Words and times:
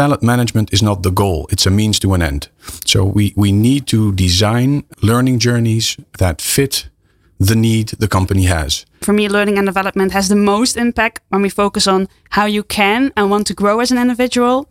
talent 0.00 0.22
management 0.22 0.72
is 0.72 0.82
not 0.82 1.02
the 1.02 1.10
goal, 1.10 1.46
it's 1.50 1.66
a 1.66 1.70
means 1.70 1.98
to 1.98 2.14
an 2.14 2.22
end. 2.22 2.48
So 2.86 3.04
we, 3.04 3.34
we 3.36 3.52
need 3.52 3.86
to 3.88 4.12
design 4.14 4.84
learning 5.02 5.40
journeys 5.40 5.98
that 6.18 6.40
fit 6.40 6.88
the 7.38 7.54
need 7.54 7.88
the 7.98 8.08
company 8.08 8.44
has. 8.44 8.86
For 9.02 9.12
me, 9.12 9.28
learning 9.28 9.58
and 9.58 9.66
development 9.66 10.12
has 10.12 10.28
the 10.28 10.36
most 10.36 10.78
impact 10.78 11.20
when 11.28 11.42
we 11.42 11.50
focus 11.50 11.86
on 11.86 12.08
how 12.30 12.46
you 12.46 12.62
can 12.62 13.12
and 13.14 13.30
want 13.30 13.46
to 13.48 13.54
grow 13.54 13.80
as 13.80 13.90
an 13.90 13.98
individual 13.98 14.70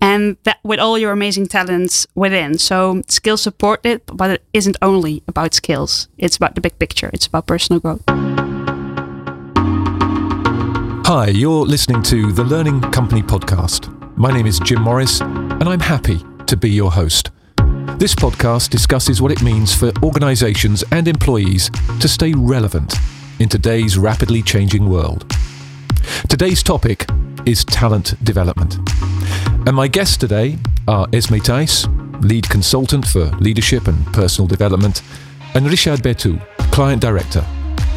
and 0.00 0.36
that 0.44 0.58
with 0.62 0.78
all 0.78 0.96
your 0.96 1.10
amazing 1.10 1.48
talents 1.48 2.06
within. 2.14 2.56
So 2.58 3.02
skills 3.08 3.42
support 3.42 3.84
it, 3.84 4.02
but 4.06 4.30
it 4.30 4.42
isn't 4.52 4.76
only 4.80 5.24
about 5.26 5.54
skills. 5.54 6.06
It's 6.18 6.36
about 6.36 6.54
the 6.54 6.60
big 6.60 6.78
picture. 6.78 7.10
It's 7.12 7.26
about 7.26 7.46
personal 7.46 7.80
growth. 7.80 8.04
Hi, 11.08 11.28
you're 11.28 11.64
listening 11.64 12.02
to 12.02 12.32
the 12.32 12.44
Learning 12.44 12.82
Company 12.82 13.22
podcast. 13.22 13.88
My 14.18 14.30
name 14.30 14.44
is 14.46 14.60
Jim 14.60 14.82
Morris, 14.82 15.22
and 15.22 15.64
I'm 15.66 15.80
happy 15.80 16.22
to 16.46 16.54
be 16.54 16.68
your 16.68 16.92
host. 16.92 17.30
This 17.96 18.14
podcast 18.14 18.68
discusses 18.68 19.22
what 19.22 19.32
it 19.32 19.40
means 19.40 19.74
for 19.74 19.90
organisations 20.02 20.84
and 20.92 21.08
employees 21.08 21.70
to 22.00 22.08
stay 22.08 22.34
relevant 22.34 22.94
in 23.38 23.48
today's 23.48 23.96
rapidly 23.96 24.42
changing 24.42 24.86
world. 24.86 25.34
Today's 26.28 26.62
topic 26.62 27.06
is 27.46 27.64
talent 27.64 28.22
development. 28.22 28.76
And 29.66 29.74
my 29.74 29.88
guests 29.88 30.18
today 30.18 30.58
are 30.88 31.06
Esmée 31.06 31.40
Tijs, 31.40 31.88
lead 32.22 32.50
consultant 32.50 33.06
for 33.06 33.30
leadership 33.38 33.88
and 33.88 34.04
personal 34.08 34.46
development, 34.46 35.00
and 35.54 35.70
Richard 35.70 36.00
Bertou, 36.00 36.38
client 36.70 37.00
director, 37.00 37.46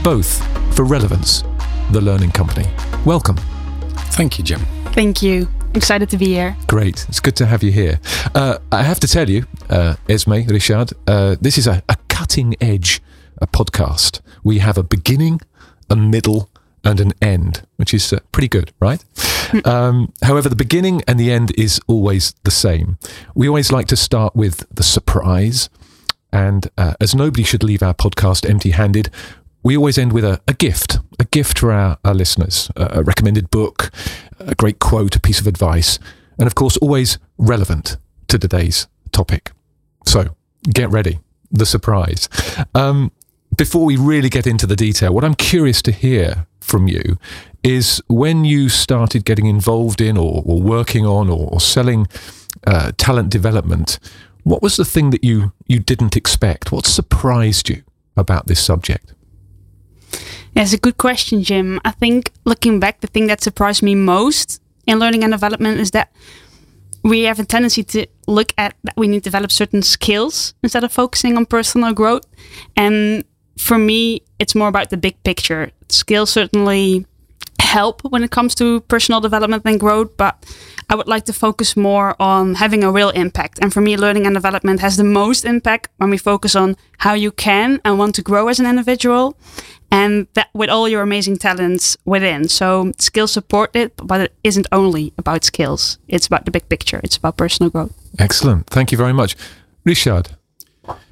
both 0.01 0.41
for 0.73 0.85
Relevance, 0.85 1.43
the 1.91 1.99
learning 1.99 2.31
company. 2.31 2.67
Welcome. 3.05 3.37
Thank 4.13 4.37
you, 4.37 4.43
Jim. 4.43 4.59
Thank 4.93 5.21
you. 5.23 5.47
Excited 5.73 6.09
to 6.09 6.17
be 6.17 6.25
here. 6.25 6.55
Great. 6.67 7.05
It's 7.09 7.19
good 7.19 7.35
to 7.37 7.45
have 7.45 7.63
you 7.63 7.71
here. 7.71 7.99
Uh, 8.35 8.59
I 8.71 8.83
have 8.83 8.99
to 8.99 9.07
tell 9.07 9.29
you, 9.29 9.45
uh, 9.69 9.95
Esmée, 10.07 10.47
Richard, 10.49 10.93
uh, 11.07 11.35
this 11.41 11.57
is 11.57 11.65
a, 11.65 11.81
a 11.89 11.95
cutting 12.09 12.55
edge 12.61 13.01
a 13.41 13.47
podcast. 13.47 14.21
We 14.43 14.59
have 14.59 14.77
a 14.77 14.83
beginning, 14.83 15.41
a 15.89 15.95
middle, 15.95 16.49
and 16.83 16.99
an 16.99 17.13
end, 17.21 17.65
which 17.77 17.93
is 17.93 18.13
uh, 18.13 18.19
pretty 18.31 18.47
good, 18.47 18.71
right? 18.79 19.03
um, 19.65 20.13
however, 20.23 20.47
the 20.47 20.55
beginning 20.55 21.01
and 21.07 21.19
the 21.19 21.31
end 21.31 21.51
is 21.57 21.81
always 21.87 22.33
the 22.43 22.51
same. 22.51 22.97
We 23.35 23.47
always 23.47 23.71
like 23.71 23.87
to 23.87 23.95
start 23.95 24.35
with 24.35 24.65
the 24.73 24.83
surprise. 24.83 25.69
And 26.31 26.69
uh, 26.77 26.93
as 27.01 27.13
nobody 27.13 27.43
should 27.43 27.63
leave 27.63 27.83
our 27.83 27.93
podcast 27.93 28.49
empty 28.49 28.71
handed, 28.71 29.09
we 29.63 29.77
always 29.77 29.97
end 29.97 30.13
with 30.13 30.23
a, 30.23 30.41
a 30.47 30.53
gift, 30.53 30.99
a 31.19 31.25
gift 31.25 31.59
for 31.59 31.71
our, 31.71 31.97
our 32.03 32.13
listeners, 32.13 32.71
a, 32.75 32.99
a 32.99 33.03
recommended 33.03 33.49
book, 33.49 33.91
a 34.39 34.55
great 34.55 34.79
quote, 34.79 35.15
a 35.15 35.19
piece 35.19 35.39
of 35.39 35.47
advice, 35.47 35.99
and 36.37 36.47
of 36.47 36.55
course, 36.55 36.77
always 36.77 37.19
relevant 37.37 37.97
to 38.27 38.39
today's 38.39 38.87
topic. 39.11 39.51
So 40.05 40.35
get 40.69 40.89
ready, 40.89 41.19
the 41.51 41.65
surprise. 41.65 42.27
Um, 42.73 43.11
before 43.55 43.85
we 43.85 43.97
really 43.97 44.29
get 44.29 44.47
into 44.47 44.65
the 44.65 44.75
detail, 44.75 45.13
what 45.13 45.23
I'm 45.23 45.35
curious 45.35 45.81
to 45.83 45.91
hear 45.91 46.47
from 46.61 46.87
you 46.87 47.17
is 47.63 48.01
when 48.07 48.45
you 48.45 48.69
started 48.69 49.25
getting 49.25 49.45
involved 49.45 50.01
in 50.01 50.17
or, 50.17 50.41
or 50.45 50.61
working 50.61 51.05
on 51.05 51.29
or, 51.29 51.49
or 51.51 51.59
selling 51.59 52.07
uh, 52.65 52.91
talent 52.97 53.29
development, 53.29 53.99
what 54.43 54.61
was 54.61 54.77
the 54.77 54.85
thing 54.85 55.11
that 55.11 55.23
you, 55.23 55.51
you 55.67 55.79
didn't 55.79 56.15
expect? 56.17 56.71
What 56.71 56.85
surprised 56.85 57.69
you 57.69 57.83
about 58.17 58.47
this 58.47 58.63
subject? 58.63 59.13
It's 60.55 60.73
a 60.73 60.77
good 60.77 60.97
question, 60.97 61.43
Jim. 61.43 61.79
I 61.85 61.91
think 61.91 62.31
looking 62.45 62.79
back, 62.79 63.01
the 63.01 63.07
thing 63.07 63.27
that 63.27 63.41
surprised 63.41 63.81
me 63.81 63.95
most 63.95 64.61
in 64.85 64.99
learning 64.99 65.23
and 65.23 65.31
development 65.31 65.79
is 65.79 65.91
that 65.91 66.11
we 67.03 67.23
have 67.23 67.39
a 67.39 67.45
tendency 67.45 67.83
to 67.83 68.05
look 68.27 68.53
at 68.57 68.75
that 68.83 68.93
we 68.95 69.07
need 69.07 69.23
to 69.23 69.29
develop 69.29 69.51
certain 69.51 69.81
skills 69.81 70.53
instead 70.61 70.83
of 70.83 70.91
focusing 70.91 71.37
on 71.37 71.45
personal 71.45 71.93
growth. 71.93 72.25
And 72.75 73.23
for 73.57 73.77
me, 73.77 74.23
it's 74.39 74.55
more 74.55 74.67
about 74.67 74.89
the 74.89 74.97
big 74.97 75.21
picture. 75.23 75.71
Skills 75.89 76.29
certainly 76.29 77.05
help 77.59 78.01
when 78.11 78.23
it 78.23 78.31
comes 78.31 78.53
to 78.55 78.81
personal 78.81 79.21
development 79.21 79.63
and 79.65 79.79
growth, 79.79 80.15
but 80.17 80.45
I 80.89 80.95
would 80.95 81.07
like 81.07 81.25
to 81.25 81.33
focus 81.33 81.77
more 81.77 82.21
on 82.21 82.55
having 82.55 82.83
a 82.83 82.91
real 82.91 83.09
impact. 83.11 83.59
And 83.61 83.73
for 83.73 83.81
me, 83.81 83.95
learning 83.95 84.25
and 84.25 84.35
development 84.35 84.81
has 84.81 84.97
the 84.97 85.05
most 85.05 85.45
impact 85.45 85.89
when 85.97 86.09
we 86.09 86.17
focus 86.17 86.55
on 86.55 86.75
how 86.97 87.13
you 87.13 87.31
can 87.31 87.79
and 87.85 87.97
want 87.97 88.15
to 88.15 88.21
grow 88.21 88.49
as 88.49 88.59
an 88.59 88.65
individual 88.65 89.37
and 89.91 90.27
that 90.33 90.49
with 90.53 90.69
all 90.69 90.87
your 90.87 91.01
amazing 91.01 91.37
talents 91.37 91.97
within. 92.05 92.47
So 92.47 92.93
skills 92.97 93.31
support 93.33 93.75
it, 93.75 93.93
but 93.97 94.21
it 94.21 94.33
isn't 94.43 94.67
only 94.71 95.13
about 95.17 95.43
skills. 95.43 95.99
It's 96.07 96.27
about 96.27 96.45
the 96.45 96.51
big 96.51 96.67
picture. 96.69 97.01
It's 97.03 97.17
about 97.17 97.37
personal 97.37 97.69
growth. 97.69 97.93
Excellent. 98.17 98.67
Thank 98.67 98.91
you 98.91 98.97
very 98.97 99.13
much. 99.13 99.35
Richard. 99.83 100.29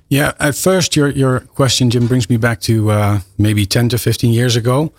Yeah, 0.08 0.34
at 0.40 0.56
first, 0.56 0.96
your, 0.96 1.10
your 1.10 1.42
question, 1.42 1.92
Jim, 1.92 2.08
brings 2.08 2.30
me 2.30 2.38
back 2.38 2.62
to 2.62 2.90
uh, 2.90 3.20
maybe 3.38 3.68
10 3.68 3.90
to 3.90 3.98
15 4.00 4.34
years 4.34 4.56
ago, 4.56 4.92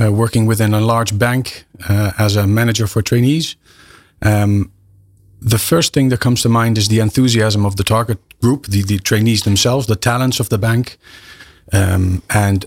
uh, 0.00 0.10
working 0.10 0.44
within 0.44 0.74
a 0.74 0.80
large 0.80 1.16
bank 1.16 1.66
uh, 1.88 2.10
as 2.18 2.34
a 2.34 2.48
manager 2.48 2.88
for 2.88 3.00
trainees. 3.00 3.54
Um, 4.22 4.72
the 5.40 5.58
first 5.58 5.92
thing 5.92 6.08
that 6.08 6.18
comes 6.18 6.42
to 6.42 6.48
mind 6.48 6.78
is 6.78 6.88
the 6.88 6.98
enthusiasm 6.98 7.64
of 7.64 7.76
the 7.76 7.84
target 7.84 8.18
group, 8.40 8.66
the, 8.66 8.82
the 8.82 8.98
trainees 8.98 9.42
themselves, 9.42 9.86
the 9.86 9.96
talents 9.96 10.40
of 10.40 10.48
the 10.48 10.58
bank. 10.58 10.98
Um, 11.72 12.22
and 12.30 12.66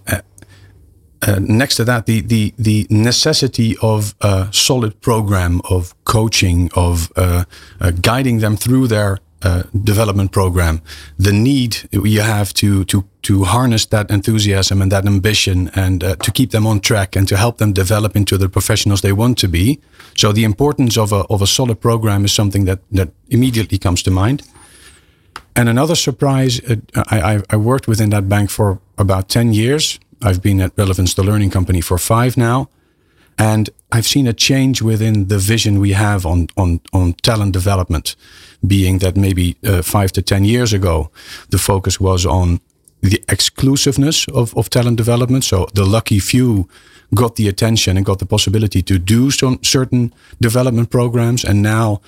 uh, 1.28 1.40
next 1.40 1.76
to 1.78 1.86
that, 1.86 2.06
the, 2.06 2.22
the, 2.22 2.54
the 2.58 2.88
necessity 2.90 3.76
of 3.82 4.14
a 4.22 4.48
solid 4.52 5.00
program 5.02 5.62
of 5.70 5.94
coaching, 6.04 6.70
of 6.76 7.12
uh, 7.16 7.46
uh, 7.80 7.92
guiding 8.02 8.40
them 8.40 8.58
through 8.58 8.88
their 8.88 9.20
uh, 9.42 9.64
development 9.84 10.32
program, 10.32 10.82
the 11.18 11.34
need 11.34 11.90
you 11.92 12.22
have 12.22 12.54
to, 12.54 12.86
to, 12.86 13.06
to 13.22 13.44
harness 13.44 13.86
that 13.88 14.10
enthusiasm 14.10 14.82
and 14.82 14.92
that 14.92 15.06
ambition 15.06 15.70
and 15.76 16.04
uh, 16.04 16.16
to 16.18 16.32
keep 16.32 16.52
them 16.52 16.66
on 16.66 16.80
track 16.80 17.16
and 17.16 17.28
to 17.28 17.36
help 17.36 17.58
them 17.58 17.74
develop 17.74 18.16
into 18.16 18.38
the 18.38 18.48
professionals 18.48 19.02
they 19.02 19.12
want 19.12 19.38
to 19.38 19.48
be. 19.48 19.80
So 20.16 20.32
the 20.32 20.44
importance 20.44 20.98
of 20.98 21.12
a, 21.12 21.26
of 21.30 21.42
a 21.42 21.48
solid 21.48 21.82
program 21.82 22.26
is 22.26 22.32
something 22.32 22.66
that, 22.66 22.80
that 22.92 23.10
immediately 23.30 23.78
comes 23.78 24.02
to 24.04 24.12
mind. 24.12 24.44
And 25.56 25.70
another 25.70 25.96
surprise, 25.96 26.60
I, 26.96 27.44
I 27.50 27.58
worked 27.58 27.88
within 27.88 28.10
that 28.10 28.28
bank 28.28 28.50
for 28.50 28.80
about 28.98 29.30
10 29.30 29.54
years 29.54 30.00
I've 30.24 30.42
been 30.42 30.62
at 30.62 30.72
Relevance, 30.78 31.14
the 31.14 31.24
learning 31.24 31.52
company, 31.52 31.82
for 31.82 31.98
five 31.98 32.38
now. 32.38 32.70
And 33.38 33.70
I've 33.92 34.06
seen 34.06 34.28
a 34.28 34.34
change 34.34 34.82
within 34.82 35.28
the 35.28 35.38
vision 35.38 35.80
we 35.80 35.94
have 35.94 36.26
on, 36.26 36.48
on, 36.56 36.80
on 36.92 37.14
talent 37.14 37.54
development, 37.54 38.16
being 38.66 39.00
that 39.00 39.16
maybe 39.16 39.58
uh, 39.66 39.82
five 39.82 40.12
to 40.14 40.22
10 40.22 40.46
years 40.46 40.74
ago, 40.74 41.10
the 41.50 41.58
focus 41.58 42.00
was 42.00 42.26
on 42.26 42.60
the 43.02 43.22
exclusiveness 43.28 44.28
of, 44.30 44.56
of 44.56 44.70
talent 44.70 44.98
development. 44.98 45.44
So 45.44 45.68
the 45.74 45.86
lucky 45.86 46.20
few 46.20 46.70
got 47.14 47.36
the 47.36 47.48
attention 47.48 47.98
and 47.98 48.06
got 48.06 48.20
the 48.20 48.26
possibility 48.26 48.82
to 48.84 48.98
do 48.98 49.30
some 49.32 49.60
certain 49.62 50.14
development 50.40 50.90
programs. 50.90 51.44
And 51.44 51.62
now 51.62 52.02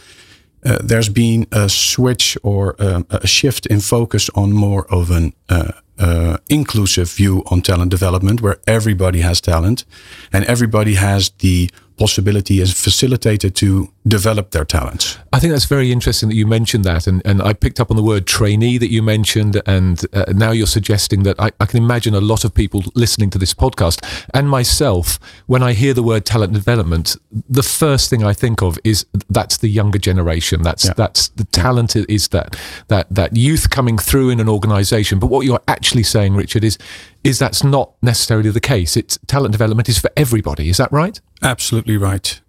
uh, 0.65 0.77
there's 0.81 1.09
been 1.09 1.47
a 1.51 1.69
switch 1.69 2.37
or 2.43 2.75
um, 2.79 3.05
a 3.09 3.27
shift 3.27 3.65
in 3.65 3.81
focus 3.81 4.29
on 4.35 4.51
more 4.53 4.85
of 4.89 5.11
an 5.11 5.33
uh, 5.49 5.73
uh, 5.99 6.37
inclusive 6.49 7.09
view 7.11 7.43
on 7.47 7.61
talent 7.61 7.91
development 7.91 8.41
where 8.41 8.57
everybody 8.67 9.21
has 9.21 9.41
talent 9.41 9.85
and 10.31 10.43
everybody 10.45 10.95
has 10.95 11.29
the 11.39 11.69
possibility 11.97 12.59
is 12.59 12.73
facilitated 12.73 13.55
to 13.55 13.91
develop 14.07 14.51
their 14.51 14.65
talents. 14.65 15.17
I 15.33 15.39
think 15.39 15.51
that's 15.51 15.65
very 15.65 15.91
interesting 15.91 16.29
that 16.29 16.35
you 16.35 16.45
mentioned 16.45 16.83
that. 16.85 17.07
And, 17.07 17.21
and 17.25 17.41
I 17.41 17.53
picked 17.53 17.79
up 17.79 17.89
on 17.89 17.97
the 17.97 18.03
word 18.03 18.27
trainee 18.27 18.77
that 18.77 18.91
you 18.91 19.01
mentioned. 19.01 19.61
And 19.65 20.03
uh, 20.13 20.25
now 20.33 20.51
you're 20.51 20.67
suggesting 20.67 21.23
that 21.23 21.39
I, 21.39 21.51
I, 21.59 21.65
can 21.65 21.83
imagine 21.83 22.13
a 22.13 22.21
lot 22.21 22.45
of 22.45 22.53
people 22.53 22.83
listening 22.93 23.29
to 23.31 23.37
this 23.37 23.53
podcast 23.53 24.05
and 24.33 24.49
myself, 24.49 25.19
when 25.47 25.63
I 25.63 25.73
hear 25.73 25.93
the 25.93 26.03
word 26.03 26.25
talent 26.25 26.53
development, 26.53 27.15
the 27.49 27.63
first 27.63 28.09
thing 28.09 28.23
I 28.23 28.33
think 28.33 28.61
of 28.61 28.77
is 28.83 29.05
that's 29.29 29.57
the 29.57 29.69
younger 29.69 29.99
generation. 29.99 30.61
That's, 30.61 30.85
yeah. 30.85 30.93
that's 30.95 31.29
the 31.29 31.45
talent 31.45 31.95
is 31.95 32.27
that, 32.29 32.55
that, 32.89 33.07
that 33.09 33.35
youth 33.35 33.69
coming 33.69 33.97
through 33.97 34.29
in 34.29 34.39
an 34.39 34.49
organization. 34.49 35.19
But 35.19 35.27
what 35.27 35.45
you're 35.45 35.63
actually 35.67 36.03
saying, 36.03 36.35
Richard, 36.35 36.63
is, 36.63 36.77
is 37.25 37.39
that's 37.39 37.63
not 37.63 37.91
necessarily 38.01 38.51
the 38.51 38.59
case. 38.59 38.95
It's 38.95 39.17
talent 39.25 39.51
development 39.51 39.89
is 39.89 39.97
for 39.97 40.11
everybody. 40.15 40.69
Is 40.69 40.77
that 40.77 40.91
right? 40.91 41.19
Absolutely 41.41 41.97
right. 41.97 42.41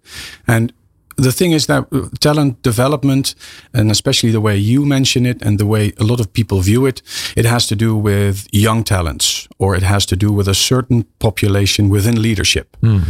And 0.47 0.71
the 1.17 1.31
thing 1.31 1.51
is 1.51 1.65
that 1.65 1.85
talent 2.19 2.61
development, 2.61 3.35
and 3.73 3.89
especially 3.89 4.31
the 4.31 4.39
way 4.39 4.55
you 4.55 4.85
mention 4.85 5.25
it 5.25 5.41
and 5.41 5.59
the 5.59 5.65
way 5.65 5.93
a 5.97 6.03
lot 6.03 6.19
of 6.19 6.31
people 6.31 6.61
view 6.61 6.85
it, 6.85 7.01
it 7.35 7.45
has 7.45 7.65
to 7.67 7.75
do 7.75 7.95
with 7.95 8.47
young 8.51 8.83
talents 8.83 9.47
or 9.57 9.75
it 9.75 9.83
has 9.83 10.05
to 10.05 10.15
do 10.15 10.31
with 10.31 10.47
a 10.47 10.53
certain 10.53 11.05
population 11.19 11.89
within 11.89 12.21
leadership. 12.21 12.77
Mm. 12.81 13.01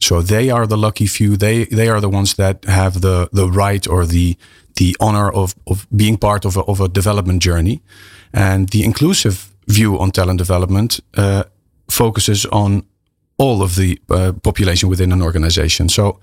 So 0.00 0.22
they 0.22 0.50
are 0.50 0.66
the 0.66 0.76
lucky 0.76 1.06
few. 1.06 1.36
They 1.36 1.64
they 1.64 1.88
are 1.88 2.00
the 2.00 2.08
ones 2.08 2.34
that 2.34 2.64
have 2.66 3.00
the 3.00 3.28
the 3.32 3.48
right 3.48 3.88
or 3.88 4.06
the 4.06 4.36
the 4.76 4.94
honor 5.00 5.32
of 5.32 5.54
of 5.66 5.86
being 5.90 6.18
part 6.18 6.44
of 6.44 6.56
a, 6.56 6.60
of 6.60 6.80
a 6.80 6.88
development 6.88 7.42
journey, 7.42 7.80
and 8.32 8.68
the 8.68 8.84
inclusive 8.84 9.55
view 9.66 9.98
on 9.98 10.10
talent 10.10 10.38
development 10.38 11.00
uh, 11.16 11.42
focuses 11.88 12.46
on 12.46 12.82
all 13.38 13.62
of 13.62 13.74
the 13.74 13.98
uh, 14.10 14.32
population 14.42 14.88
within 14.90 15.12
an 15.12 15.22
organization. 15.22 15.88
So 15.88 16.18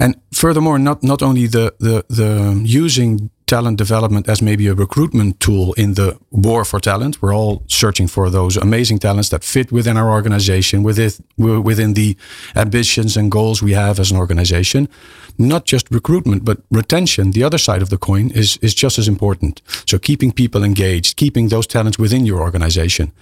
And 0.00 0.14
furthermore, 0.32 0.78
not 0.78 1.02
not 1.02 1.22
only 1.22 1.46
the 1.46 1.74
the 1.78 2.04
the 2.08 2.62
using 2.64 3.30
talent 3.50 3.78
development 3.78 4.28
as 4.28 4.40
maybe 4.40 4.68
a 4.68 4.74
recruitment 4.74 5.40
tool 5.40 5.72
in 5.74 5.94
the 5.94 6.16
war 6.30 6.64
for 6.64 6.80
talent. 6.80 7.20
We're 7.20 7.34
all 7.34 7.62
searching 7.66 8.08
for 8.08 8.30
those 8.30 8.56
amazing 8.56 9.00
talents 9.00 9.28
that 9.30 9.44
fit 9.44 9.72
within 9.72 9.96
our 9.96 10.08
organization, 10.08 10.84
within 10.84 11.10
within 11.70 11.94
the 11.94 12.16
ambitions 12.54 13.16
and 13.16 13.30
goals 13.30 13.60
we 13.62 13.74
have 13.74 14.00
as 14.00 14.10
an 14.12 14.18
organization. 14.18 14.88
Not 15.36 15.72
just 15.72 15.90
recruitment, 15.90 16.44
but 16.44 16.58
retention. 16.70 17.32
The 17.32 17.44
other 17.44 17.58
side 17.58 17.82
of 17.82 17.88
the 17.88 17.98
coin 17.98 18.30
is 18.30 18.58
is 18.62 18.74
just 18.82 18.98
as 18.98 19.08
important. 19.08 19.62
So 19.86 19.98
keeping 19.98 20.32
people 20.32 20.64
engaged, 20.64 21.16
keeping 21.16 21.50
those 21.50 21.66
talents 21.66 21.98
within 21.98 22.26
your 22.26 22.40
organization, 22.40 23.12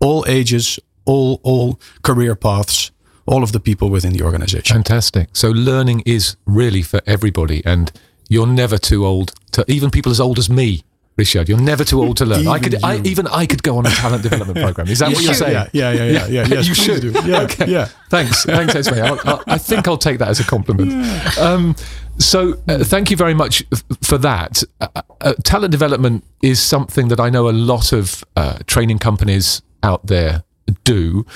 all 0.00 0.24
ages, 0.28 0.78
all 1.04 1.40
all 1.42 1.78
career 2.02 2.36
paths 2.36 2.92
all 3.24 3.42
of 3.42 3.52
the 3.52 3.60
people 3.60 3.88
within 3.88 4.12
the 4.12 4.24
organization. 4.24 4.74
Fantastic. 4.74 5.28
So 5.32 5.48
learning 5.50 6.02
is 6.04 6.36
really 6.44 6.82
for 6.82 7.00
everybody 7.06 7.62
and 7.64 7.92
you're 8.32 8.46
never 8.46 8.78
too 8.78 9.04
old 9.04 9.34
to 9.52 9.64
even 9.68 9.90
people 9.90 10.10
as 10.10 10.20
old 10.20 10.38
as 10.38 10.48
me. 10.48 10.82
Richard, 11.18 11.46
you're 11.46 11.60
never 11.60 11.84
too 11.84 12.00
old 12.02 12.16
to 12.16 12.24
learn. 12.24 12.48
I 12.48 12.58
could, 12.58 12.82
I, 12.82 12.98
even 13.04 13.26
I 13.26 13.44
could 13.44 13.62
go 13.62 13.76
on 13.76 13.84
a 13.84 13.90
talent 13.90 14.22
development 14.28 14.58
program. 14.58 14.88
Is 14.88 15.00
that 15.00 15.10
you 15.10 15.16
what 15.16 15.24
you're 15.24 15.34
saying? 15.34 15.52
Yeah, 15.52 15.68
yeah, 15.74 15.92
yeah, 15.92 16.04
yeah. 16.04 16.26
yeah, 16.26 16.46
Yes, 16.46 16.68
you 16.68 16.74
should. 16.74 17.04
Yeah, 17.26 17.42
okay. 17.42 17.70
yeah. 17.70 17.88
Thanks, 18.08 18.46
thanks, 18.46 18.72
Esmée. 18.72 19.02
I'll, 19.02 19.20
I'll, 19.26 19.44
i 19.46 19.58
think 19.58 19.86
I'll 19.86 19.98
take 19.98 20.18
that 20.20 20.28
as 20.28 20.40
a 20.40 20.44
compliment. 20.44 20.90
Um, 21.38 21.76
so, 22.16 22.54
uh, 22.66 22.82
thank 22.82 23.10
you 23.10 23.18
very 23.18 23.34
much 23.34 23.62
f- 23.70 23.84
for 24.00 24.16
that. 24.18 24.62
Uh, 24.80 24.88
uh, 25.20 25.34
talent 25.44 25.70
development 25.70 26.24
is 26.40 26.62
something 26.62 27.08
that 27.08 27.20
I 27.20 27.28
know 27.28 27.50
a 27.50 27.52
lot 27.52 27.92
of 27.92 28.24
uh, 28.34 28.60
training 28.66 28.98
companies 28.98 29.60
out 29.82 30.06
there 30.06 30.44
do. 30.84 31.26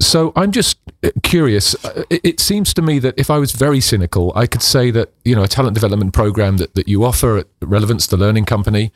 So 0.00 0.32
I'm 0.34 0.50
just 0.50 0.78
uh, 1.04 1.10
curious. 1.22 1.74
Uh, 1.84 2.04
it 2.10 2.40
seems 2.40 2.72
to 2.74 2.82
me 2.82 2.98
that 3.00 3.14
if 3.18 3.30
I 3.30 3.38
was 3.38 3.52
very 3.52 3.80
cynical, 3.80 4.32
I 4.34 4.46
could 4.46 4.62
say 4.62 4.90
that 4.90 5.12
you 5.24 5.34
know 5.36 5.42
a 5.42 5.48
talent 5.48 5.74
development 5.74 6.14
program 6.14 6.56
that, 6.56 6.74
that 6.74 6.88
you 6.88 7.04
offer 7.04 7.38
at 7.38 7.46
Relevance, 7.60 8.06
the 8.06 8.16
learning 8.16 8.46
company, 8.46 8.92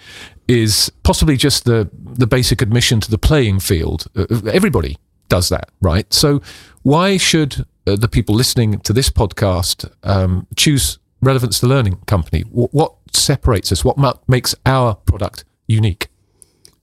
is 0.49 0.91
possibly 1.03 1.37
just 1.37 1.67
the 1.67 1.89
the 1.93 2.27
basic 2.27 2.63
admission 2.63 3.01
to 3.01 3.11
the 3.11 3.19
playing 3.19 3.61
field. 3.61 4.07
Uh, 4.17 4.27
everybody 4.51 4.97
does 5.29 5.51
that, 5.51 5.71
right? 5.81 6.13
So 6.13 6.41
why 6.83 7.19
should 7.19 7.67
the 7.85 8.09
people 8.09 8.35
listening 8.35 8.81
to 8.81 8.93
this 8.93 9.11
podcast 9.11 9.91
um, 10.03 10.47
choose 10.57 10.99
Relevance, 11.21 11.61
the 11.61 11.69
learning 11.69 11.97
company? 12.07 12.43
What 12.43 12.95
separates 13.13 13.73
us? 13.73 13.85
What 13.85 13.97
makes 14.29 14.55
our 14.67 14.95
product 14.95 15.45
unique? 15.67 16.09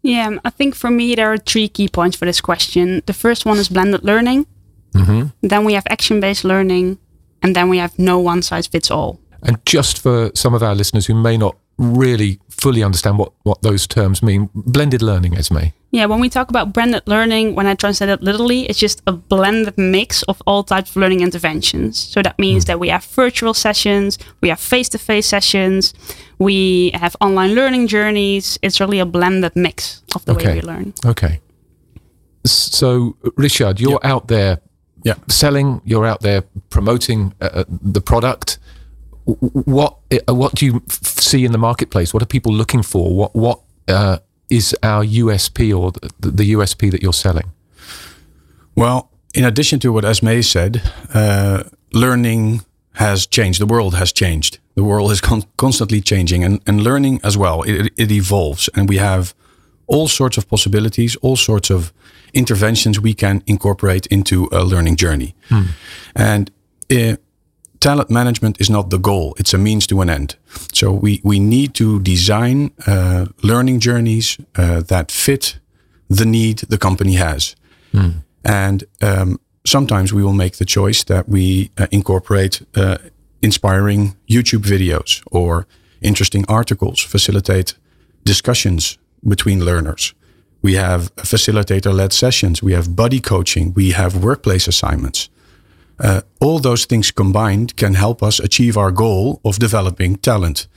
Yeah, 0.02 0.38
I 0.44 0.50
think 0.50 0.76
for 0.76 0.90
me 0.90 1.16
there 1.16 1.32
are 1.32 1.38
three 1.38 1.68
key 1.68 1.88
points 1.88 2.18
for 2.18 2.26
this 2.26 2.42
question. 2.42 3.02
The 3.06 3.14
first 3.14 3.46
one 3.46 3.58
is 3.58 3.70
blended 3.70 4.04
learning. 4.04 4.48
Mm-hmm. 4.94 5.48
Then 5.48 5.66
we 5.66 5.74
have 5.74 5.86
action 5.90 6.20
based 6.20 6.44
learning. 6.44 6.98
And 7.44 7.56
then 7.56 7.70
we 7.70 7.80
have 7.80 7.98
no 7.98 8.20
one 8.20 8.42
size 8.42 8.68
fits 8.68 8.92
all. 8.92 9.20
And 9.42 9.58
just 9.66 10.00
for 10.00 10.32
some 10.36 10.54
of 10.54 10.62
our 10.62 10.76
listeners 10.76 11.08
who 11.08 11.16
may 11.16 11.38
not 11.38 11.56
really 11.82 12.40
fully 12.50 12.84
understand 12.84 13.18
what, 13.18 13.34
what 13.44 13.62
those 13.64 13.88
terms 13.88 14.22
mean. 14.22 14.50
Blended 14.54 15.02
learning, 15.02 15.34
Esmée. 15.34 15.74
Yeah, 15.90 16.06
when 16.06 16.22
we 16.22 16.30
talk 16.30 16.50
about 16.50 16.72
blended 16.74 17.04
learning, 17.06 17.56
when 17.56 17.66
I 17.66 17.74
translate 17.74 18.10
it 18.10 18.22
literally, 18.22 18.66
it's 18.68 18.80
just 18.80 19.02
a 19.08 19.12
blended 19.12 19.78
mix 19.78 20.24
of 20.24 20.42
all 20.46 20.64
types 20.64 20.92
of 20.92 20.98
learning 20.98 21.22
interventions. 21.22 22.00
So 22.00 22.22
that 22.22 22.40
means 22.40 22.64
mm. 22.64 22.68
that 22.68 22.80
we 22.80 22.90
have 22.90 23.04
virtual 23.04 23.54
sessions, 23.54 24.18
we 24.42 24.50
have 24.50 24.60
face 24.60 24.88
to 24.90 24.98
face 24.98 25.26
sessions, 25.26 25.94
we 26.42 26.92
have 26.94 27.16
online 27.22 27.54
learning 27.54 27.88
journeys. 27.88 28.58
It's 28.62 28.80
really 28.80 29.00
a 29.00 29.06
blended 29.06 29.56
mix 29.56 30.04
of 30.16 30.26
the 30.26 30.34
okay. 30.34 30.48
way 30.48 30.54
we 30.56 30.62
learn. 30.62 30.94
Okay. 31.06 31.40
So, 32.46 33.16
Richard, 33.38 33.80
you're 33.80 34.00
yeah. 34.04 34.12
out 34.12 34.28
there 34.28 34.60
yeah. 35.04 35.16
selling, 35.28 35.82
you're 35.86 36.08
out 36.08 36.22
there 36.22 36.42
promoting 36.70 37.34
uh, 37.40 37.50
uh 37.54 37.64
the 37.70 38.02
product 38.02 38.58
what 39.26 39.98
uh, 40.12 40.34
what 40.34 40.56
do 40.56 40.66
you 40.66 40.84
see 40.90 41.46
in 41.46 41.52
the 41.52 41.58
marketplace? 41.58 42.14
What 42.14 42.24
are 42.24 42.26
people 42.26 42.54
looking 42.54 42.84
for? 42.84 43.16
What 43.16 43.36
what 43.36 43.60
uh, 43.88 44.18
is 44.50 44.76
our 44.84 45.06
USP 45.06 45.78
or 45.78 45.92
the, 45.92 46.32
the, 46.32 46.54
USP 46.54 46.92
that 46.92 47.02
you're 47.02 47.14
selling? 47.14 47.52
Well, 48.76 49.12
in 49.34 49.46
addition 49.46 49.80
to 49.82 49.94
what 49.94 50.04
Esmée 50.04 50.44
said, 50.44 50.82
uh, 51.14 51.64
learning 51.94 52.66
has 52.94 53.28
changed. 53.28 53.60
The 53.60 53.66
world 53.66 53.96
has 53.96 54.12
changed. 54.12 54.60
The 54.76 54.84
world 54.84 55.12
is 55.12 55.22
con- 55.22 55.44
constantly 55.56 56.02
changing, 56.02 56.44
and, 56.44 56.62
and 56.66 56.84
learning 56.84 57.20
as 57.24 57.38
well. 57.38 57.64
It, 57.64 57.92
it 57.98 58.12
evolves, 58.12 58.70
and 58.76 58.90
we 58.90 58.98
have 58.98 59.34
all 59.88 60.08
sorts 60.08 60.38
of 60.38 60.48
possibilities, 60.48 61.16
all 61.18 61.36
sorts 61.36 61.70
of 61.70 61.94
interventions 62.34 63.00
we 63.00 63.14
can 63.14 63.44
incorporate 63.46 64.06
into 64.08 64.48
a 64.52 64.64
learning 64.64 64.96
journey. 64.96 65.36
Hmm. 65.50 65.64
And 66.16 66.52
uh, 66.90 67.16
talent 67.80 68.10
management 68.10 68.62
is 68.62 68.70
not 68.70 68.90
the 68.90 69.00
goal; 69.00 69.36
it's 69.38 69.54
a 69.54 69.58
means 69.58 69.88
to 69.88 70.02
an 70.02 70.10
end. 70.10 70.36
So 70.74 70.92
we 70.92 71.20
we 71.24 71.40
need 71.40 71.74
to 71.74 72.00
design 72.00 72.72
uh, 72.88 73.26
learning 73.42 73.82
journeys 73.82 74.38
uh, 74.56 74.82
that 74.82 75.12
fit 75.12 75.60
the 76.10 76.26
need 76.26 76.58
the 76.70 76.78
company 76.78 77.16
has, 77.16 77.56
mm. 77.94 78.14
and 78.44 78.84
um, 79.02 79.40
sometimes 79.66 80.14
we 80.14 80.24
will 80.24 80.34
make 80.34 80.58
the 80.58 80.66
choice 80.66 81.04
that 81.06 81.28
we 81.28 81.72
uh, 81.78 81.88
incorporate 81.92 82.62
uh, 82.76 82.98
inspiring 83.42 84.16
YouTube 84.28 84.64
videos 84.64 85.22
or 85.32 85.68
interesting 86.02 86.46
articles, 86.48 87.00
facilitate 87.00 87.76
discussions 88.24 88.98
between 89.28 89.64
learners. 89.64 90.14
We 90.62 90.76
have 90.76 91.14
facilitator 91.16 91.94
led 91.94 92.14
sessions. 92.14 92.62
We 92.62 92.74
have 92.74 92.96
buddy 92.96 93.20
coaching. 93.20 93.74
We 93.74 93.92
have 93.92 94.24
workplace 94.24 94.68
assignments. 94.68 95.30
Uh, 96.00 96.22
all 96.40 96.60
those 96.60 96.86
things 96.86 97.12
combined 97.12 97.76
can 97.76 97.94
help 97.94 98.24
us 98.24 98.40
achieve 98.40 98.78
our 98.78 98.92
goal 98.92 99.40
of 99.44 99.60
developing 99.60 100.18
talent. 100.18 100.68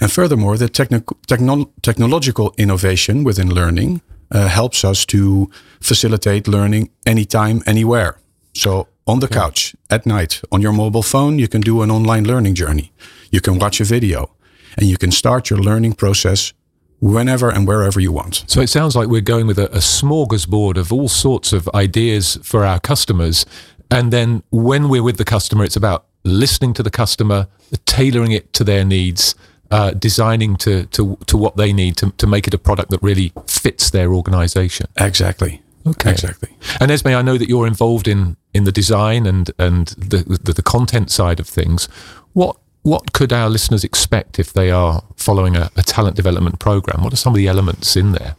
And 0.00 0.10
furthermore, 0.10 0.56
the 0.56 0.68
techno- 0.68 1.70
technological 1.82 2.54
innovation 2.56 3.24
within 3.24 3.54
learning 3.54 4.00
uh, 4.34 4.48
helps 4.48 4.84
us 4.84 5.06
to 5.06 5.50
facilitate 5.80 6.46
learning 6.46 6.90
anytime, 7.06 7.62
anywhere. 7.66 8.18
So, 8.54 8.88
on 9.06 9.20
the 9.20 9.28
couch, 9.28 9.76
at 9.90 10.06
night, 10.06 10.42
on 10.50 10.62
your 10.62 10.72
mobile 10.72 11.02
phone, 11.02 11.38
you 11.38 11.48
can 11.48 11.60
do 11.60 11.82
an 11.82 11.90
online 11.90 12.24
learning 12.24 12.54
journey. 12.54 12.92
You 13.30 13.40
can 13.40 13.58
watch 13.58 13.80
a 13.80 13.84
video 13.84 14.30
and 14.76 14.88
you 14.88 14.96
can 14.96 15.10
start 15.10 15.50
your 15.50 15.58
learning 15.58 15.94
process 15.94 16.52
whenever 17.00 17.50
and 17.50 17.68
wherever 17.68 18.00
you 18.00 18.12
want. 18.12 18.44
So 18.46 18.60
it 18.60 18.68
sounds 18.68 18.96
like 18.96 19.08
we're 19.08 19.20
going 19.20 19.46
with 19.46 19.58
a, 19.58 19.66
a 19.66 19.80
smorgasbord 19.80 20.78
of 20.78 20.90
all 20.90 21.08
sorts 21.08 21.52
of 21.52 21.68
ideas 21.74 22.38
for 22.42 22.64
our 22.64 22.80
customers 22.80 23.44
and 23.90 24.12
then 24.12 24.42
when 24.50 24.88
we're 24.88 25.02
with 25.02 25.18
the 25.18 25.24
customer, 25.24 25.64
it's 25.64 25.76
about 25.76 26.06
listening 26.24 26.72
to 26.74 26.82
the 26.82 26.90
customer, 26.90 27.46
tailoring 27.86 28.32
it 28.32 28.52
to 28.54 28.64
their 28.64 28.84
needs, 28.84 29.34
uh, 29.70 29.90
designing 29.92 30.56
to, 30.56 30.86
to, 30.86 31.16
to 31.26 31.36
what 31.36 31.56
they 31.56 31.72
need 31.72 31.96
to, 31.98 32.10
to 32.12 32.26
make 32.26 32.46
it 32.46 32.54
a 32.54 32.58
product 32.58 32.90
that 32.90 33.02
really 33.02 33.32
fits 33.46 33.90
their 33.90 34.14
organization. 34.14 34.86
Exactly. 34.96 35.62
Okay. 35.86 36.12
Exactly. 36.12 36.50
And 36.80 36.90
Esmée, 36.90 37.16
I 37.16 37.22
know 37.22 37.36
that 37.36 37.48
you're 37.48 37.66
involved 37.66 38.08
in, 38.08 38.36
in 38.54 38.64
the 38.64 38.72
design 38.72 39.26
and, 39.26 39.50
and 39.58 39.88
the, 39.88 40.38
the, 40.42 40.52
the 40.52 40.62
content 40.62 41.10
side 41.10 41.40
of 41.40 41.48
things. 41.48 41.86
What 42.32 42.56
what 42.84 43.14
could 43.14 43.32
our 43.32 43.48
listeners 43.48 43.82
expect 43.82 44.38
if 44.38 44.52
they 44.52 44.70
are 44.70 45.02
following 45.16 45.56
a, 45.56 45.70
a 45.74 45.82
talent 45.82 46.16
development 46.16 46.58
program? 46.58 47.02
What 47.02 47.14
are 47.14 47.16
some 47.16 47.32
of 47.32 47.38
the 47.38 47.48
elements 47.48 47.96
in 47.96 48.12
there? 48.12 48.36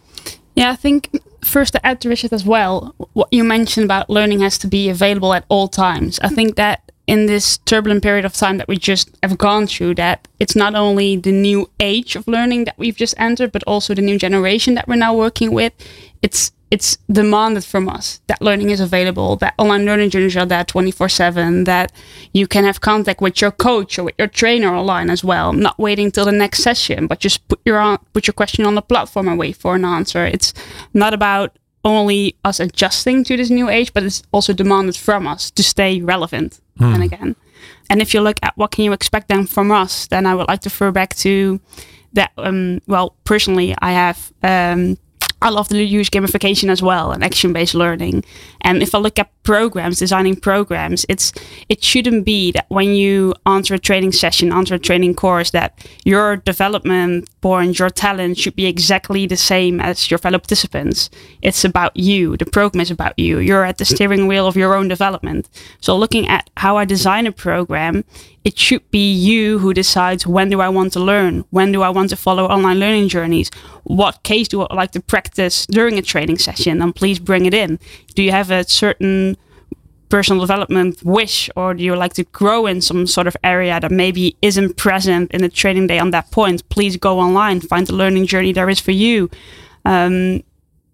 Yeah, 0.56 0.70
I 0.70 0.76
think 0.76 1.10
first 1.44 1.74
to 1.74 1.86
add 1.86 2.00
to 2.02 2.10
Richard 2.10 2.32
as 2.32 2.46
well, 2.46 2.94
what 3.14 3.28
you 3.32 3.44
mentioned 3.44 3.86
about 3.86 4.08
learning 4.08 4.42
has 4.42 4.60
to 4.60 4.68
be 4.68 4.90
available 4.90 5.34
at 5.34 5.46
all 5.50 5.68
times. 5.68 6.20
I 6.20 6.30
think 6.30 6.58
that 6.58 6.85
in 7.08 7.28
this 7.28 7.58
turbulent 7.60 8.02
period 8.02 8.26
of 8.26 8.34
time 8.34 8.58
that 8.58 8.68
we 8.68 8.78
just 8.78 9.10
have 9.22 9.38
gone 9.38 9.68
through 9.68 9.94
that 9.96 10.28
it's 10.40 10.56
not 10.56 10.76
only 10.76 11.16
the 11.16 11.32
new 11.32 11.70
age 11.80 12.16
of 12.16 12.28
learning 12.28 12.66
that 12.66 12.78
we've 12.78 12.96
just 12.96 13.14
entered 13.18 13.52
but 13.52 13.64
also 13.64 13.94
the 13.94 14.02
new 14.02 14.18
generation 14.18 14.74
that 14.74 14.88
we're 14.88 14.96
now 14.96 15.14
working 15.16 15.52
with 15.52 15.74
it's 16.22 16.52
it's 16.72 16.98
demanded 17.10 17.64
from 17.64 17.88
us 17.88 18.20
that 18.28 18.42
learning 18.42 18.70
is 18.70 18.80
available, 18.80 19.36
that 19.38 19.54
online 19.58 19.86
learning 19.86 20.10
journeys 20.10 20.36
are 20.36 20.46
there 20.46 20.64
24 20.64 21.10
7, 21.10 21.64
that 21.66 21.92
you 22.34 22.48
can 22.48 22.64
have 22.64 22.82
contact 22.82 23.22
with 23.22 23.40
your 23.40 23.52
coach 23.52 24.00
or 24.00 24.04
with 24.06 24.16
your 24.18 24.28
trainer 24.28 24.76
online 24.76 25.10
as 25.10 25.24
well, 25.24 25.54
not 25.54 25.78
waiting 25.78 26.12
till 26.12 26.26
the 26.26 26.32
next 26.32 26.64
session, 26.64 27.08
but 27.08 27.20
just 27.20 27.48
put 27.48 27.60
your, 27.66 27.98
put 28.14 28.28
your 28.28 28.34
question 28.34 28.66
on 28.66 28.76
the 28.76 28.82
platform 28.82 29.28
and 29.28 29.38
wait 29.38 29.56
for 29.56 29.76
an 29.76 29.86
answer. 29.86 30.26
It's 30.26 30.54
not 30.94 31.14
about 31.14 31.58
only 31.86 32.36
us 32.44 32.60
adjusting 32.60 33.24
to 33.24 33.38
this 33.38 33.50
new 33.50 33.70
age, 33.70 33.94
but 33.94 34.04
it's 34.04 34.24
also 34.32 34.51
demanded 34.51 34.98
from 34.98 35.27
us 35.27 35.51
to 35.51 35.63
stay 35.63 36.01
relevant. 36.01 36.60
Hmm. 36.77 36.96
And 36.96 37.04
again, 37.04 37.36
and 37.89 38.01
if 38.01 38.13
you 38.13 38.22
look 38.22 38.38
at 38.42 38.58
what 38.58 38.72
can 38.72 38.84
you 38.84 38.92
expect 38.92 39.30
then 39.30 39.46
from 39.46 39.72
us, 39.72 40.08
then 40.08 40.25
I 40.25 40.36
would 40.36 40.48
like 40.48 40.62
to 40.62 40.70
refer 40.70 40.92
back 40.92 41.15
to 41.18 41.62
that. 42.13 42.32
Um, 42.38 42.82
well, 42.88 43.15
personally, 43.24 43.75
I 43.80 43.92
have 43.92 44.34
um, 44.44 44.98
I 45.46 45.50
love 45.50 45.68
to 45.68 45.84
use 45.84 46.10
gamification 46.10 46.70
as 46.70 46.82
well 46.82 47.12
and 47.12 47.24
action-based 47.24 47.75
learning. 47.75 48.25
And 48.62 48.82
if 48.82 48.96
I 48.96 48.98
look 48.98 49.20
at 49.20 49.30
programs, 49.44 50.00
designing 50.00 50.38
programs, 50.38 51.06
it's 51.08 51.32
it 51.70 51.84
shouldn't 51.84 52.25
be 52.25 52.52
that 52.54 52.66
when 52.70 52.96
you 52.96 53.36
answer 53.46 53.75
a 53.75 53.80
training 53.80 54.12
session, 54.12 54.52
answer 54.52 54.74
a 54.74 54.80
training 54.80 55.14
course, 55.14 55.52
that 55.52 55.88
your 56.04 56.38
development 56.38 57.30
point, 57.42 57.78
your 57.78 57.92
talent 57.92 58.40
should 58.40 58.56
be 58.56 58.66
exactly 58.66 59.28
the 59.28 59.38
same 59.38 59.80
as 59.80 60.10
your 60.10 60.18
fellow 60.18 60.40
participants. 60.40 61.12
It's 61.44 61.64
about 61.64 61.96
you. 61.96 62.38
The 62.38 62.48
program 62.48 62.82
is 62.82 62.90
about 62.90 63.14
you. 63.20 63.38
You're 63.38 63.66
at 63.66 63.78
the 63.78 63.86
steering 63.86 64.25
wheel 64.25 64.48
of 64.48 64.58
your 64.58 64.74
own 64.74 64.88
development. 64.88 65.48
So 65.80 65.96
looking 65.96 66.28
at 66.28 66.50
how 66.58 66.78
I 66.78 66.86
design 66.86 67.28
a 67.28 67.32
program, 67.32 68.04
it 68.44 68.58
should 68.58 68.90
be 68.90 69.12
you 69.12 69.60
who 69.60 69.74
decides 69.74 70.25
when 70.25 70.50
do 70.50 70.60
I 70.60 70.70
want 70.70 70.94
to 70.94 71.00
learn, 71.00 71.46
when 71.52 71.72
do 71.72 71.84
I 71.84 71.90
want 71.90 72.10
to 72.12 72.16
follow 72.16 72.46
online 72.46 72.80
learning 72.80 73.10
journeys, 73.10 73.52
what 73.84 74.24
case 74.24 74.48
do 74.48 74.62
I 74.62 74.74
like 74.74 74.92
to 74.92 75.02
practice 75.02 75.35
during 75.72 75.98
a 75.98 76.01
training 76.01 76.38
session, 76.38 76.82
and 76.82 76.96
please 76.96 77.20
bring 77.20 77.46
it 77.46 77.54
in. 77.54 77.80
Do 78.15 78.24
you 78.24 78.32
have 78.32 78.51
a 78.51 78.63
certain 78.63 79.38
personal 80.10 80.42
development 80.42 81.04
wish, 81.04 81.50
or 81.56 81.74
do 81.74 81.84
you 81.84 81.96
like 81.96 82.13
to 82.13 82.24
grow 82.25 82.65
in 82.65 82.82
some 82.82 83.08
sort 83.08 83.27
of 83.27 83.36
area 83.44 83.80
that 83.80 83.92
maybe 83.92 84.36
isn't 84.42 84.77
present 84.77 85.32
in 85.32 85.42
the 85.42 85.50
training 85.50 85.88
day 85.88 86.00
on 86.00 86.12
that 86.12 86.32
point? 86.32 86.68
Please 86.70 86.98
go 86.98 87.20
online, 87.20 87.60
find 87.60 87.88
the 87.88 87.94
learning 87.94 88.25
journey 88.27 88.54
there 88.54 88.70
is 88.70 88.80
for 88.80 88.92
you. 88.92 89.30
Um, 89.84 90.44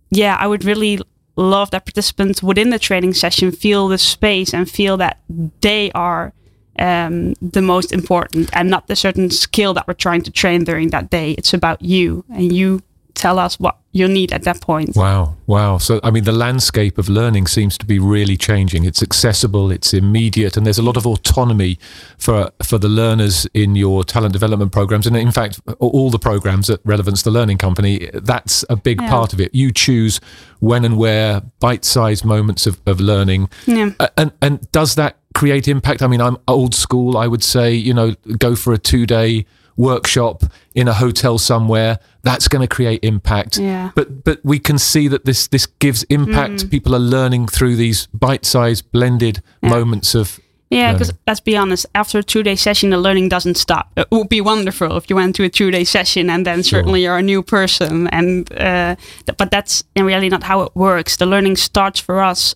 yeah, 0.10 0.36
I 0.40 0.48
would 0.48 0.66
really 0.66 1.00
love 1.36 1.72
that 1.72 1.86
participants 1.86 2.44
within 2.44 2.70
the 2.70 2.80
training 2.80 3.14
session 3.14 3.52
feel 3.52 3.88
the 3.88 3.98
space 3.98 4.54
and 4.54 4.70
feel 4.70 4.98
that 4.98 5.20
they 5.62 5.92
are 5.94 6.34
um, 6.80 7.34
the 7.42 7.62
most 7.62 7.92
important 7.92 8.50
and 8.54 8.70
not 8.70 8.88
the 8.88 8.96
certain 8.96 9.30
skill 9.30 9.74
that 9.74 9.88
we're 9.88 9.94
trying 9.94 10.22
to 10.24 10.32
train 10.32 10.64
during 10.64 10.90
that 10.90 11.10
day. 11.10 11.32
It's 11.32 11.54
about 11.54 11.82
you 11.82 12.26
and 12.30 12.52
you 12.52 12.82
tell 13.14 13.40
us 13.40 13.60
what 13.60 13.78
you 13.94 14.08
need 14.08 14.32
at 14.32 14.44
that 14.44 14.62
point. 14.62 14.96
Wow, 14.96 15.36
wow. 15.48 15.78
So, 15.78 16.00
I 16.04 16.12
mean, 16.12 16.24
the 16.24 16.32
landscape 16.32 16.98
of 16.98 17.10
learning 17.10 17.48
seems 17.48 17.78
to 17.80 17.86
be 17.86 18.00
really 18.00 18.38
changing. 18.38 18.86
It's 18.86 19.04
accessible, 19.04 19.70
it's 19.72 19.94
immediate, 19.94 20.56
and 20.56 20.66
there's 20.66 20.78
a 20.78 20.84
lot 20.84 20.98
of 20.98 21.06
autonomy 21.06 21.78
for 22.18 22.52
for 22.64 22.78
the 22.78 22.88
learners 22.88 23.46
in 23.54 23.76
your 23.76 24.04
talent 24.04 24.34
development 24.34 24.72
programs. 24.72 25.08
And 25.08 25.18
in 25.18 25.32
fact, 25.32 25.60
all 25.80 26.10
the 26.10 26.20
programs 26.20 26.70
at 26.70 26.80
Relevance, 26.86 27.24
the 27.24 27.32
learning 27.32 27.58
company, 27.58 28.10
that's 28.14 28.64
a 28.70 28.76
big 28.76 29.02
Yeah. 29.02 29.10
part 29.10 29.34
of 29.34 29.40
it. 29.42 29.54
You 29.54 29.72
choose 29.72 30.22
when 30.60 30.86
and 30.86 30.98
where 30.98 31.42
bite-sized 31.60 32.24
moments 32.24 32.66
of, 32.68 32.80
of 32.86 33.00
learning. 33.02 33.50
Yeah. 33.66 33.92
And 34.18 34.32
and 34.42 34.72
does 34.72 34.96
that 34.96 35.18
create 35.34 35.68
impact? 35.68 36.02
I 36.02 36.08
mean, 36.08 36.22
I'm 36.22 36.38
old 36.48 36.74
school. 36.76 37.18
I 37.18 37.28
would 37.28 37.44
say, 37.44 37.74
you 37.74 37.94
know, 37.94 38.16
go 38.38 38.56
for 38.56 38.74
a 38.74 38.78
two-day 38.78 39.46
workshop 39.78 40.44
in 40.76 40.88
a 40.88 40.94
hotel 40.94 41.38
somewhere. 41.38 42.00
That's 42.24 42.48
going 42.48 42.62
to 42.62 42.68
create 42.68 43.04
impact. 43.04 43.58
Yeah. 43.58 43.92
But 43.96 44.24
but 44.24 44.40
we 44.44 44.60
can 44.60 44.78
see 44.78 45.08
that 45.08 45.26
this 45.26 45.48
this 45.48 45.66
gives 45.66 46.04
impact. 46.04 46.70
People 46.70 46.96
are 46.96 47.00
learning 47.00 47.48
through 47.48 47.76
these 47.76 48.08
bite-sized, 48.08 48.92
blended 48.92 49.42
moments 49.62 50.16
of. 50.16 50.40
Yeah, 50.70 50.94
because 50.94 51.12
let's 51.28 51.42
be 51.42 51.58
honest, 51.58 51.86
after 51.96 52.20
a 52.20 52.24
two 52.24 52.44
day 52.44 52.56
session, 52.56 52.92
the 52.92 52.98
learning 52.98 53.28
doesn't 53.28 53.58
stop. 53.58 53.92
It 53.98 54.08
would 54.10 54.30
be 54.30 54.40
wonderful 54.40 54.96
if 54.96 55.10
you 55.10 55.18
went 55.18 55.36
to 55.36 55.44
a 55.44 55.50
two 55.50 55.70
day 55.70 55.84
session 55.84 56.30
and 56.30 56.46
then 56.46 56.64
certainly 56.64 57.04
you're 57.04 57.18
a 57.18 57.22
new 57.22 57.44
person. 57.44 58.08
And 58.08 58.50
uh, 58.54 58.96
th- 59.26 59.38
but 59.38 59.52
that's 59.52 59.84
in 59.96 60.06
reality 60.06 60.30
not 60.30 60.44
how 60.44 60.62
it 60.62 60.74
works. 60.74 61.18
The 61.18 61.26
learning 61.26 61.58
starts 61.58 62.00
for 62.00 62.22
us 62.22 62.56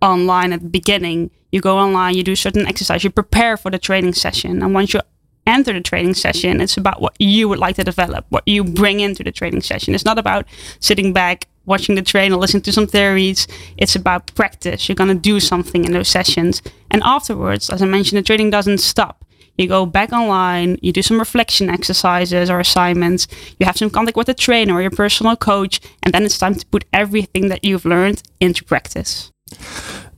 online 0.00 0.52
at 0.52 0.60
the 0.60 0.68
beginning. 0.68 1.30
You 1.50 1.60
go 1.60 1.76
online, 1.78 2.14
you 2.14 2.22
do 2.22 2.36
certain 2.36 2.66
exercise, 2.68 3.02
you 3.02 3.10
prepare 3.10 3.56
for 3.56 3.70
the 3.70 3.78
training 3.78 4.14
session, 4.14 4.62
and 4.62 4.74
once 4.74 4.94
you 4.94 5.00
enter 5.46 5.72
the 5.72 5.80
training 5.80 6.14
session, 6.14 6.60
it's 6.60 6.76
about 6.76 7.00
what 7.00 7.14
you 7.18 7.48
would 7.48 7.58
like 7.58 7.76
to 7.76 7.84
develop, 7.84 8.26
what 8.28 8.46
you 8.46 8.64
bring 8.64 9.00
into 9.00 9.22
the 9.22 9.32
training 9.32 9.62
session. 9.62 9.94
It's 9.94 10.04
not 10.04 10.18
about 10.18 10.46
sitting 10.80 11.12
back, 11.12 11.46
watching 11.64 11.94
the 11.94 12.02
trainer, 12.02 12.36
listening 12.36 12.62
to 12.62 12.72
some 12.72 12.86
theories. 12.86 13.46
It's 13.76 13.96
about 13.96 14.34
practice. 14.34 14.88
You're 14.88 14.96
going 14.96 15.08
to 15.08 15.14
do 15.14 15.40
something 15.40 15.84
in 15.84 15.92
those 15.92 16.08
sessions. 16.08 16.62
And 16.90 17.02
afterwards, 17.04 17.70
as 17.70 17.82
I 17.82 17.86
mentioned, 17.86 18.18
the 18.18 18.22
training 18.22 18.50
doesn't 18.50 18.78
stop. 18.78 19.24
You 19.58 19.68
go 19.68 19.86
back 19.86 20.12
online, 20.12 20.78
you 20.82 20.92
do 20.92 21.00
some 21.00 21.18
reflection 21.18 21.70
exercises 21.70 22.50
or 22.50 22.60
assignments, 22.60 23.26
you 23.58 23.64
have 23.64 23.78
some 23.78 23.88
contact 23.88 24.16
with 24.16 24.26
the 24.26 24.34
trainer 24.34 24.74
or 24.74 24.82
your 24.82 24.90
personal 24.90 25.34
coach, 25.34 25.80
and 26.02 26.12
then 26.12 26.24
it's 26.24 26.36
time 26.36 26.56
to 26.56 26.66
put 26.66 26.84
everything 26.92 27.48
that 27.48 27.64
you've 27.64 27.86
learned 27.86 28.22
into 28.38 28.62
practice. 28.64 29.32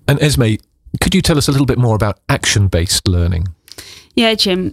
And 0.08 0.18
Esmée, 0.18 0.60
could 1.00 1.14
you 1.14 1.22
tell 1.22 1.38
us 1.38 1.46
a 1.46 1.52
little 1.52 1.66
bit 1.66 1.78
more 1.78 1.94
about 1.94 2.18
action-based 2.28 3.06
learning? 3.06 3.46
Yeah, 4.16 4.34
Jim. 4.34 4.72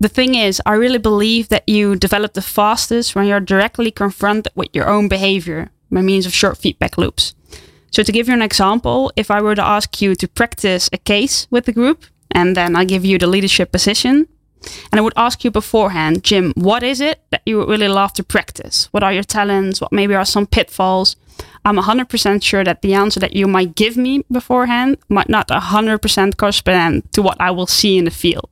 The 0.00 0.08
thing 0.08 0.34
is, 0.34 0.60
I 0.66 0.74
really 0.74 0.98
believe 0.98 1.48
that 1.48 1.68
you 1.68 1.96
develop 1.96 2.34
the 2.34 2.42
fastest 2.42 3.14
when 3.14 3.26
you're 3.26 3.40
directly 3.40 3.90
confronted 3.90 4.52
with 4.54 4.68
your 4.72 4.88
own 4.88 5.08
behavior 5.08 5.70
by 5.90 6.02
means 6.02 6.26
of 6.26 6.34
short 6.34 6.58
feedback 6.58 6.98
loops. 6.98 7.34
So, 7.90 8.02
to 8.02 8.12
give 8.12 8.26
you 8.26 8.34
an 8.34 8.42
example, 8.42 9.12
if 9.14 9.30
I 9.30 9.40
were 9.40 9.54
to 9.54 9.64
ask 9.64 10.02
you 10.02 10.16
to 10.16 10.26
practice 10.26 10.90
a 10.92 10.98
case 10.98 11.46
with 11.50 11.66
the 11.66 11.72
group, 11.72 12.06
and 12.32 12.56
then 12.56 12.74
I 12.74 12.84
give 12.84 13.04
you 13.04 13.18
the 13.18 13.28
leadership 13.28 13.70
position, 13.70 14.26
and 14.90 14.98
I 14.98 15.00
would 15.00 15.12
ask 15.16 15.44
you 15.44 15.50
beforehand, 15.50 16.24
Jim, 16.24 16.52
what 16.56 16.82
is 16.82 17.00
it 17.00 17.20
that 17.30 17.42
you 17.46 17.58
would 17.58 17.68
really 17.68 17.88
love 17.88 18.12
to 18.14 18.24
practice? 18.24 18.88
What 18.90 19.02
are 19.04 19.12
your 19.12 19.22
talents? 19.22 19.80
What 19.80 19.92
maybe 19.92 20.14
are 20.14 20.24
some 20.24 20.46
pitfalls? 20.46 21.16
I'm 21.64 21.76
100% 21.76 22.42
sure 22.42 22.64
that 22.64 22.82
the 22.82 22.94
answer 22.94 23.20
that 23.20 23.34
you 23.34 23.46
might 23.46 23.74
give 23.74 23.96
me 23.96 24.24
beforehand 24.30 24.98
might 25.08 25.28
not 25.28 25.48
100% 25.48 26.36
correspond 26.36 27.12
to 27.12 27.22
what 27.22 27.40
I 27.40 27.50
will 27.50 27.66
see 27.66 27.96
in 27.96 28.04
the 28.04 28.10
field. 28.10 28.48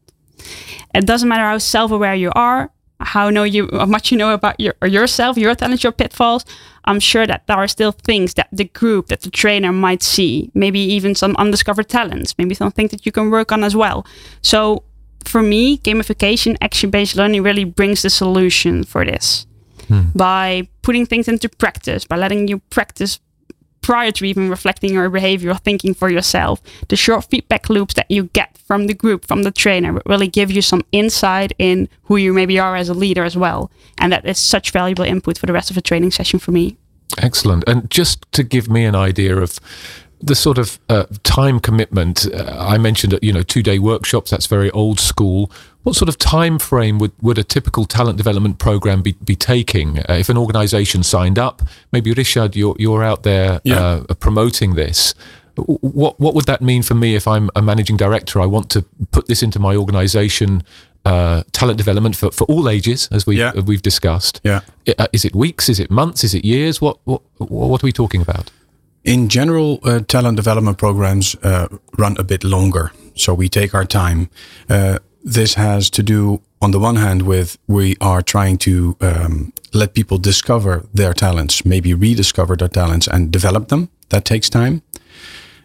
It 0.94 1.06
doesn't 1.06 1.28
matter 1.28 1.44
how 1.44 1.58
self-aware 1.58 2.14
you 2.14 2.30
are, 2.34 2.70
how 3.00 3.30
know 3.30 3.44
you 3.44 3.68
how 3.72 3.86
much 3.86 4.12
you 4.12 4.18
know 4.18 4.32
about 4.32 4.58
your 4.60 4.74
yourself, 4.84 5.36
your 5.36 5.54
talents, 5.54 5.82
your 5.82 5.92
pitfalls. 5.92 6.44
I'm 6.84 7.00
sure 7.00 7.26
that 7.26 7.46
there 7.46 7.56
are 7.56 7.68
still 7.68 7.92
things 7.92 8.34
that 8.34 8.48
the 8.52 8.64
group, 8.64 9.08
that 9.08 9.22
the 9.22 9.30
trainer 9.30 9.72
might 9.72 10.02
see. 10.02 10.50
Maybe 10.54 10.80
even 10.80 11.14
some 11.14 11.36
undiscovered 11.36 11.88
talents. 11.88 12.36
Maybe 12.38 12.54
something 12.54 12.88
that 12.88 13.06
you 13.06 13.12
can 13.12 13.30
work 13.30 13.52
on 13.52 13.62
as 13.64 13.76
well. 13.76 14.04
So 14.42 14.84
for 15.24 15.42
me, 15.42 15.78
gamification, 15.78 16.56
action-based 16.60 17.16
learning 17.16 17.42
really 17.42 17.64
brings 17.64 18.02
the 18.02 18.10
solution 18.10 18.84
for 18.84 19.04
this. 19.04 19.46
Hmm. 19.88 20.02
By 20.14 20.68
putting 20.82 21.06
things 21.06 21.28
into 21.28 21.48
practice, 21.48 22.04
by 22.04 22.16
letting 22.16 22.48
you 22.48 22.58
practice 22.70 23.20
prior 23.82 24.10
to 24.12 24.24
even 24.24 24.48
reflecting 24.48 24.94
your 24.94 25.10
behavior 25.10 25.50
or 25.50 25.58
thinking 25.58 25.92
for 25.92 26.08
yourself. 26.08 26.62
The 26.88 26.96
short 26.96 27.26
feedback 27.26 27.68
loops 27.68 27.94
that 27.94 28.10
you 28.10 28.24
get 28.32 28.56
from 28.58 28.86
the 28.86 28.94
group, 28.94 29.26
from 29.26 29.42
the 29.42 29.50
trainer, 29.50 30.00
really 30.06 30.28
give 30.28 30.50
you 30.50 30.62
some 30.62 30.82
insight 30.92 31.52
in 31.58 31.88
who 32.04 32.16
you 32.16 32.32
maybe 32.32 32.58
are 32.58 32.76
as 32.76 32.88
a 32.88 32.94
leader 32.94 33.24
as 33.24 33.36
well. 33.36 33.70
And 33.98 34.12
that 34.12 34.24
is 34.24 34.38
such 34.38 34.70
valuable 34.70 35.04
input 35.04 35.36
for 35.36 35.46
the 35.46 35.52
rest 35.52 35.70
of 35.70 35.74
the 35.74 35.82
training 35.82 36.12
session 36.12 36.38
for 36.38 36.52
me. 36.52 36.76
Excellent. 37.18 37.64
And 37.66 37.90
just 37.90 38.30
to 38.32 38.42
give 38.42 38.70
me 38.70 38.84
an 38.84 38.94
idea 38.94 39.36
of 39.36 39.60
the 40.22 40.34
sort 40.34 40.58
of 40.58 40.78
uh, 40.88 41.04
time 41.24 41.58
commitment, 41.60 42.26
uh, 42.32 42.56
I 42.74 42.78
mentioned, 42.78 43.18
you 43.22 43.32
know, 43.32 43.42
two 43.42 43.62
day 43.62 43.78
workshops. 43.78 44.30
That's 44.30 44.46
very 44.46 44.70
old 44.70 45.00
school. 45.00 45.50
What 45.82 45.96
sort 45.96 46.08
of 46.08 46.16
time 46.16 46.58
frame 46.60 46.98
would, 47.00 47.10
would 47.20 47.38
a 47.38 47.42
typical 47.44 47.84
talent 47.86 48.16
development 48.16 48.58
program 48.58 49.02
be, 49.02 49.12
be 49.24 49.34
taking? 49.34 49.98
Uh, 49.98 50.04
if 50.20 50.28
an 50.28 50.38
organisation 50.38 51.02
signed 51.02 51.38
up, 51.38 51.60
maybe 51.90 52.12
Richard, 52.12 52.54
you're 52.54 52.76
you're 52.78 53.02
out 53.02 53.22
there 53.24 53.60
Yeah. 53.64 54.04
uh, 54.08 54.14
promoting 54.14 54.74
this. 54.76 55.14
What 55.56 56.18
what 56.20 56.34
would 56.34 56.46
that 56.46 56.62
mean 56.62 56.82
for 56.82 56.94
me 56.94 57.14
if 57.14 57.26
I'm 57.26 57.50
a 57.56 57.60
managing 57.60 57.96
director? 57.98 58.40
I 58.40 58.46
want 58.46 58.70
to 58.70 58.82
put 59.10 59.26
this 59.26 59.42
into 59.42 59.58
my 59.58 59.74
organisation. 59.76 60.62
Uh, 61.04 61.42
talent 61.50 61.76
development 61.78 62.14
for, 62.14 62.30
for 62.30 62.44
all 62.44 62.68
ages, 62.68 63.08
as 63.10 63.26
we 63.26 63.36
Yeah. 63.36 63.52
we've 63.66 63.82
discussed. 63.82 64.40
Yeah. 64.44 64.60
Uh, 64.98 65.08
is 65.12 65.24
it 65.24 65.34
weeks? 65.34 65.68
Is 65.68 65.80
it 65.80 65.90
months? 65.90 66.22
Is 66.22 66.32
it 66.32 66.44
years? 66.44 66.80
What 66.80 66.98
what 67.04 67.22
what 67.38 67.82
are 67.82 67.86
we 67.86 67.92
talking 67.92 68.22
about? 68.22 68.52
In 69.04 69.28
general, 69.28 69.80
uh, 69.82 70.00
talent 70.06 70.36
development 70.36 70.78
programs 70.78 71.34
uh, 71.42 71.66
run 71.98 72.16
a 72.18 72.24
bit 72.24 72.44
longer, 72.44 72.92
so 73.16 73.34
we 73.34 73.48
take 73.48 73.74
our 73.74 73.84
time. 73.84 74.28
Uh, 74.68 74.98
this 75.24 75.54
has 75.54 75.90
to 75.90 76.02
do, 76.02 76.40
on 76.60 76.70
the 76.70 76.78
one 76.78 76.96
hand, 76.96 77.22
with 77.22 77.58
we 77.66 77.96
are 78.00 78.22
trying 78.22 78.58
to 78.58 78.96
um, 79.00 79.52
let 79.72 79.94
people 79.94 80.18
discover 80.18 80.86
their 80.94 81.14
talents, 81.14 81.64
maybe 81.64 81.94
rediscover 81.94 82.56
their 82.56 82.68
talents 82.68 83.08
and 83.08 83.32
develop 83.32 83.68
them. 83.68 83.88
That 84.10 84.24
takes 84.24 84.48
time. 84.48 84.82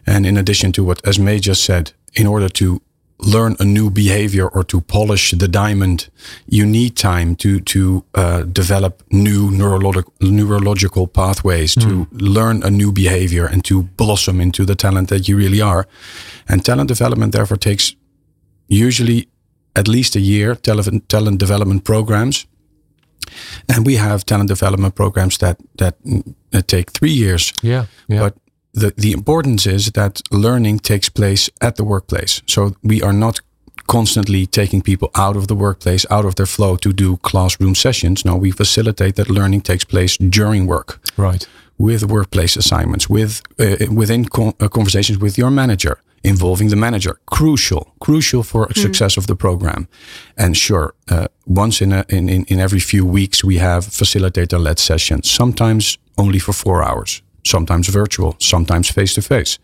And 0.06 0.26
in 0.26 0.36
addition 0.36 0.72
to 0.72 0.84
what 0.84 1.02
Esmée 1.02 1.40
just 1.40 1.62
said, 1.62 1.92
in 2.14 2.26
order 2.26 2.48
to 2.48 2.80
learn 3.18 3.56
a 3.58 3.64
new 3.64 3.90
behavior 3.90 4.46
or 4.46 4.62
to 4.64 4.80
polish 4.80 5.32
the 5.32 5.48
diamond, 5.48 6.08
you 6.46 6.64
need 6.64 6.96
time 6.96 7.34
to 7.36 7.60
to 7.60 8.04
uh, 8.14 8.42
develop 8.42 9.02
new 9.10 9.50
neurological 9.50 10.12
neurological 10.20 11.06
pathways 11.06 11.74
to 11.74 12.06
learn 12.12 12.62
a 12.62 12.70
new 12.70 12.92
behavior 12.92 13.46
and 13.46 13.64
to 13.64 13.82
blossom 13.96 14.40
into 14.40 14.64
the 14.64 14.74
talent 14.74 15.08
that 15.08 15.28
you 15.28 15.36
really 15.38 15.60
are. 15.60 15.86
And 16.48 16.64
talent 16.64 16.88
development 16.88 17.32
therefore 17.32 17.58
takes 17.58 17.96
usually 18.68 19.28
at 19.74 19.88
least 19.88 20.16
a 20.16 20.20
year. 20.20 20.54
Talent 20.54 21.08
talent 21.08 21.40
development 21.40 21.84
programs. 21.84 22.46
And 23.68 23.86
we 23.86 23.96
have 23.96 24.24
talent 24.24 24.48
development 24.48 24.94
programs 24.94 25.38
that 25.38 25.56
that, 25.76 25.94
that 26.50 26.66
take 26.66 26.92
three 26.92 27.12
years. 27.12 27.52
Yeah, 27.62 27.86
yeah. 28.06 28.20
But 28.20 28.34
the, 28.72 28.92
the 28.96 29.12
importance 29.12 29.66
is 29.66 29.92
that 29.92 30.20
learning 30.30 30.80
takes 30.80 31.08
place 31.08 31.50
at 31.60 31.76
the 31.76 31.84
workplace. 31.84 32.42
So 32.46 32.74
we 32.82 33.02
are 33.02 33.12
not 33.12 33.40
constantly 33.86 34.46
taking 34.46 34.82
people 34.82 35.08
out 35.14 35.36
of 35.36 35.46
the 35.46 35.54
workplace, 35.54 36.06
out 36.10 36.24
of 36.24 36.34
their 36.34 36.46
flow 36.46 36.76
to 36.76 36.92
do 36.92 37.16
classroom 37.16 37.74
sessions. 37.74 38.24
No, 38.24 38.36
we 38.36 38.50
facilitate 38.50 39.14
that 39.16 39.30
learning 39.30 39.62
takes 39.62 39.84
place 39.84 40.16
during 40.18 40.66
work. 40.66 41.00
right. 41.16 41.48
with 41.78 42.02
workplace 42.04 42.56
assignments, 42.56 43.08
with 43.08 43.40
uh, 43.58 43.86
within 43.94 44.24
con- 44.24 44.54
uh, 44.60 44.68
conversations 44.68 45.18
with 45.18 45.38
your 45.38 45.50
manager, 45.50 46.00
involving 46.22 46.70
the 46.70 46.76
manager. 46.76 47.18
Crucial, 47.26 47.94
crucial 48.00 48.42
for 48.42 48.66
mm. 48.66 48.76
success 48.76 49.16
of 49.16 49.26
the 49.26 49.36
program. 49.36 49.86
And 50.36 50.56
sure, 50.56 50.94
uh, 51.08 51.28
once 51.46 51.80
in, 51.80 51.92
a, 51.92 52.04
in, 52.08 52.28
in 52.28 52.44
in 52.44 52.58
every 52.60 52.80
few 52.80 53.06
weeks 53.06 53.44
we 53.44 53.58
have 53.58 53.86
facilitator-led 53.86 54.78
sessions. 54.78 55.30
Sometimes 55.30 55.98
only 56.16 56.40
for 56.40 56.52
four 56.52 56.82
hours. 56.82 57.22
Sometimes 57.44 57.88
virtual. 57.88 58.36
Sometimes 58.38 58.90
face 58.90 59.14
to 59.14 59.22
face. 59.22 59.58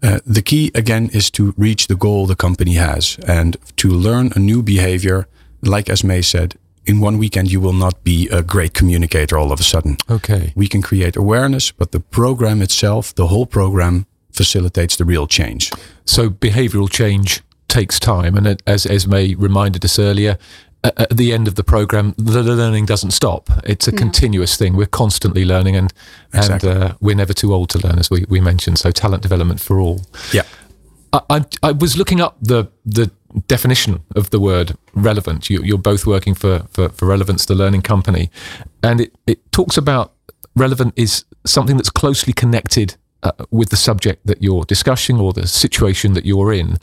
the 0.00 0.42
key 0.42 0.70
again 0.74 1.10
is 1.12 1.30
to 1.30 1.54
reach 1.56 1.86
the 1.86 1.96
goal 1.96 2.26
the 2.26 2.36
company 2.36 2.74
has 2.74 3.18
and 3.26 3.56
to 3.76 3.88
learn 3.88 4.32
a 4.34 4.38
new 4.38 4.62
behavior. 4.62 5.26
Like 5.62 5.86
Esmée 5.86 6.24
said, 6.24 6.54
in 6.84 7.00
one 7.00 7.18
weekend 7.18 7.50
you 7.50 7.60
will 7.60 7.72
not 7.72 8.04
be 8.04 8.28
a 8.28 8.42
great 8.42 8.72
communicator 8.72 9.36
all 9.38 9.50
of 9.52 9.60
a 9.60 9.64
sudden. 9.64 9.96
Okay. 10.08 10.52
We 10.54 10.68
can 10.68 10.82
create 10.82 11.16
awareness, 11.16 11.72
but 11.72 11.90
the 11.90 12.00
program 12.00 12.62
itself, 12.62 13.14
the 13.14 13.26
whole 13.26 13.46
program, 13.46 14.06
facilitates 14.30 14.96
the 14.96 15.04
real 15.04 15.26
change. 15.26 15.72
So 16.04 16.30
behavioral 16.30 16.90
change 16.90 17.42
takes 17.68 17.98
time, 17.98 18.36
and 18.36 18.62
as 18.66 18.86
Esmée 18.86 19.34
reminded 19.36 19.84
us 19.84 19.98
earlier, 19.98 20.38
at 20.96 21.16
the 21.16 21.32
end 21.32 21.48
of 21.48 21.54
the 21.54 21.64
program, 21.64 22.14
the 22.16 22.42
learning 22.42 22.86
doesn't 22.86 23.12
stop. 23.12 23.50
It's 23.64 23.88
a 23.88 23.92
no. 23.92 23.98
continuous 23.98 24.56
thing. 24.56 24.76
We're 24.76 24.86
constantly 24.86 25.44
learning, 25.44 25.76
and 25.76 25.92
exactly. 26.34 26.70
and 26.70 26.82
uh, 26.82 26.94
we're 27.00 27.16
never 27.16 27.32
too 27.32 27.52
old 27.52 27.70
to 27.70 27.78
learn, 27.86 27.98
as 27.98 28.10
we, 28.10 28.24
we 28.28 28.40
mentioned. 28.40 28.78
So 28.78 28.90
talent 28.90 29.22
development 29.22 29.60
for 29.60 29.80
all. 29.80 30.02
Yeah. 30.32 30.42
I, 31.12 31.20
I, 31.30 31.44
I 31.62 31.72
was 31.72 31.96
looking 31.96 32.20
up 32.20 32.36
the 32.40 32.70
the 32.84 33.10
definition 33.46 34.02
of 34.14 34.30
the 34.30 34.40
word 34.40 34.76
relevant. 34.94 35.50
You, 35.50 35.74
are 35.74 35.78
both 35.78 36.06
working 36.06 36.34
for, 36.34 36.60
for, 36.70 36.88
for 36.88 37.06
Relevance, 37.06 37.44
the 37.44 37.54
learning 37.54 37.82
company, 37.82 38.30
and 38.82 39.00
it, 39.00 39.14
it 39.26 39.52
talks 39.52 39.76
about 39.76 40.12
relevant 40.54 40.94
is 40.96 41.24
something 41.44 41.76
that's 41.76 41.90
closely 41.90 42.32
connected 42.32 42.96
uh, 43.22 43.32
with 43.50 43.68
the 43.68 43.76
subject 43.76 44.26
that 44.26 44.42
you're 44.42 44.64
discussing 44.64 45.18
or 45.18 45.32
the 45.32 45.46
situation 45.46 46.14
that 46.14 46.24
you're 46.24 46.52
in. 46.52 46.78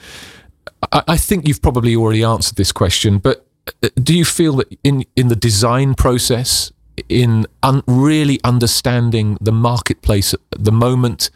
I, 0.92 1.04
I 1.10 1.18
think 1.18 1.48
you've 1.48 1.62
probably 1.62 1.96
already 1.96 2.24
answered 2.24 2.56
this 2.56 2.72
question, 2.72 3.18
but 3.18 3.48
do 3.96 4.16
you 4.18 4.26
feel 4.26 4.58
that 4.58 4.78
in, 4.84 5.06
in 5.16 5.28
the 5.28 5.36
design 5.36 5.96
process, 5.96 6.72
in 7.10 7.48
un, 7.62 7.84
really 7.88 8.40
understanding 8.44 9.38
the 9.42 9.52
marketplace 9.52 10.34
at 10.34 10.40
the 10.52 10.72
moment, 10.72 11.30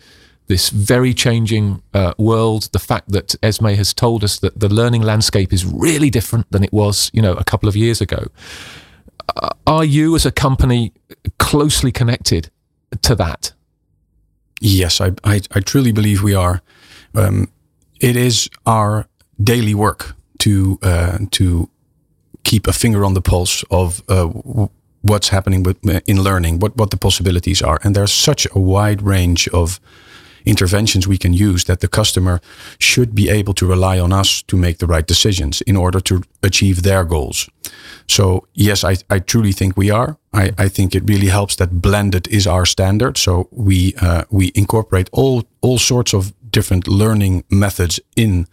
this 0.48 0.70
very 0.70 1.14
changing 1.14 1.82
uh, 1.94 2.14
world, 2.18 2.70
the 2.72 2.80
fact 2.80 3.12
that 3.12 3.36
Esmée 3.42 3.76
has 3.76 3.94
told 3.94 4.24
us 4.24 4.40
that 4.40 4.60
the 4.60 4.70
learning 4.70 5.02
landscape 5.02 5.52
is 5.54 5.66
really 5.66 6.10
different 6.10 6.50
than 6.52 6.64
it 6.64 6.72
was, 6.72 7.10
you 7.14 7.22
know, 7.22 7.34
a 7.34 7.44
couple 7.44 7.68
of 7.68 7.76
years 7.76 8.02
ago. 8.02 8.28
Uh, 9.36 9.50
are 9.66 9.84
you 9.84 10.16
as 10.16 10.26
a 10.26 10.32
company 10.32 10.94
closely 11.38 11.92
connected 11.92 12.50
to 13.02 13.16
that? 13.16 13.54
Yes, 14.62 15.02
I, 15.02 15.12
I, 15.24 15.42
I 15.52 15.60
truly 15.60 15.92
believe 15.92 16.24
we 16.24 16.34
are. 16.34 16.62
Um, 17.14 17.52
it 18.00 18.16
is 18.16 18.50
our 18.66 19.08
daily 19.42 19.76
work 19.76 20.16
to 20.40 20.80
uh, 20.82 21.18
to 21.32 21.70
keep 22.48 22.68
a 22.68 22.74
finger 22.74 23.04
on 23.04 23.14
the 23.14 23.22
pulse 23.22 23.66
of 23.70 24.02
uh, 24.08 24.26
what's 25.02 25.30
happening 25.30 25.64
with, 25.64 25.78
in 26.06 26.24
learning, 26.24 26.60
what 26.60 26.76
what 26.78 26.90
the 26.90 26.98
possibilities 26.98 27.62
are, 27.62 27.80
and 27.84 27.96
there's 27.96 28.14
such 28.14 28.48
a 28.56 28.60
wide 28.60 29.02
range 29.02 29.50
of 29.54 29.80
interventions 30.46 31.08
we 31.08 31.18
can 31.18 31.34
use 31.34 31.66
that 31.66 31.80
the 31.80 31.88
customer 31.88 32.40
should 32.80 33.14
be 33.14 33.30
able 33.40 33.54
to 33.54 33.68
rely 33.68 34.00
on 34.00 34.14
us 34.14 34.44
to 34.44 34.58
make 34.58 34.78
the 34.78 34.88
right 34.88 35.08
decisions 35.08 35.62
in 35.62 35.78
order 35.78 36.02
to 36.02 36.22
achieve 36.42 36.82
their 36.82 37.04
goals. 37.04 37.50
So 38.08 38.48
yes, 38.54 38.84
I, 38.84 38.96
I 39.10 39.20
truly 39.20 39.52
think 39.52 39.76
we 39.78 39.92
are. 39.92 40.18
I, 40.34 40.52
I 40.66 40.70
think 40.70 40.96
it 40.96 41.10
really 41.10 41.28
helps 41.28 41.56
that 41.56 41.82
blended 41.82 42.28
is 42.28 42.48
our 42.48 42.66
standard. 42.66 43.18
So 43.18 43.48
we 43.52 43.94
uh, 44.02 44.24
we 44.30 44.52
incorporate 44.54 45.10
all 45.12 45.44
all 45.62 45.78
sorts 45.78 46.14
of 46.14 46.34
different 46.50 46.88
learning 46.88 47.44
methods 47.50 48.00
in 48.16 48.48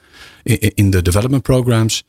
in 0.76 0.90
the 0.90 1.02
development 1.02 1.44
programs. 1.44 2.04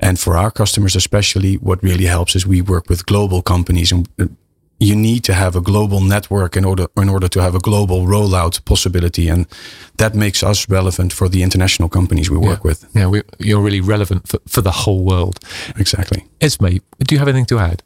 And 0.00 0.18
for 0.18 0.36
our 0.36 0.50
customers, 0.50 0.96
especially, 0.96 1.54
what 1.56 1.82
really 1.82 2.06
helps 2.06 2.36
is 2.36 2.46
we 2.46 2.62
work 2.62 2.88
with 2.88 3.06
global 3.06 3.42
companies 3.42 3.92
and 3.92 4.08
uh, 4.18 4.26
you 4.80 4.94
need 4.94 5.24
to 5.24 5.34
have 5.34 5.56
a 5.56 5.60
global 5.60 6.00
network 6.00 6.56
in 6.56 6.64
order 6.64 6.86
in 6.96 7.08
order 7.08 7.28
to 7.28 7.40
have 7.40 7.54
a 7.54 7.58
global 7.58 8.06
rollout 8.06 8.64
possibility, 8.64 9.28
and 9.28 9.46
that 9.96 10.14
makes 10.14 10.42
us 10.42 10.68
relevant 10.68 11.12
for 11.12 11.28
the 11.28 11.42
international 11.42 11.88
companies 11.88 12.30
we 12.30 12.36
work 12.36 12.60
yeah. 12.60 12.68
with. 12.68 12.86
Yeah, 12.94 13.06
we, 13.08 13.22
you're 13.38 13.60
really 13.60 13.80
relevant 13.80 14.28
for, 14.28 14.38
for 14.46 14.62
the 14.62 14.70
whole 14.70 15.04
world. 15.04 15.40
Exactly. 15.76 16.24
Esmée, 16.40 16.80
do 16.98 17.14
you 17.14 17.18
have 17.18 17.28
anything 17.28 17.46
to 17.46 17.58
add? 17.58 17.82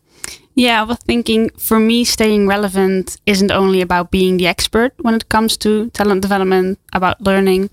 Yeah, 0.54 0.83
I 0.83 0.85
was 0.85 0.99
thinking 0.99 1.49
for 1.57 1.81
me, 1.81 2.04
staying 2.04 2.47
relevant 2.47 3.16
isn't 3.25 3.51
only 3.51 3.81
about 3.81 4.11
being 4.11 4.37
the 4.37 4.46
expert 4.46 4.92
when 5.01 5.14
it 5.14 5.31
comes 5.31 5.57
to 5.59 5.88
talent 5.90 6.20
development, 6.20 6.79
about 6.92 7.22
learning. 7.22 7.70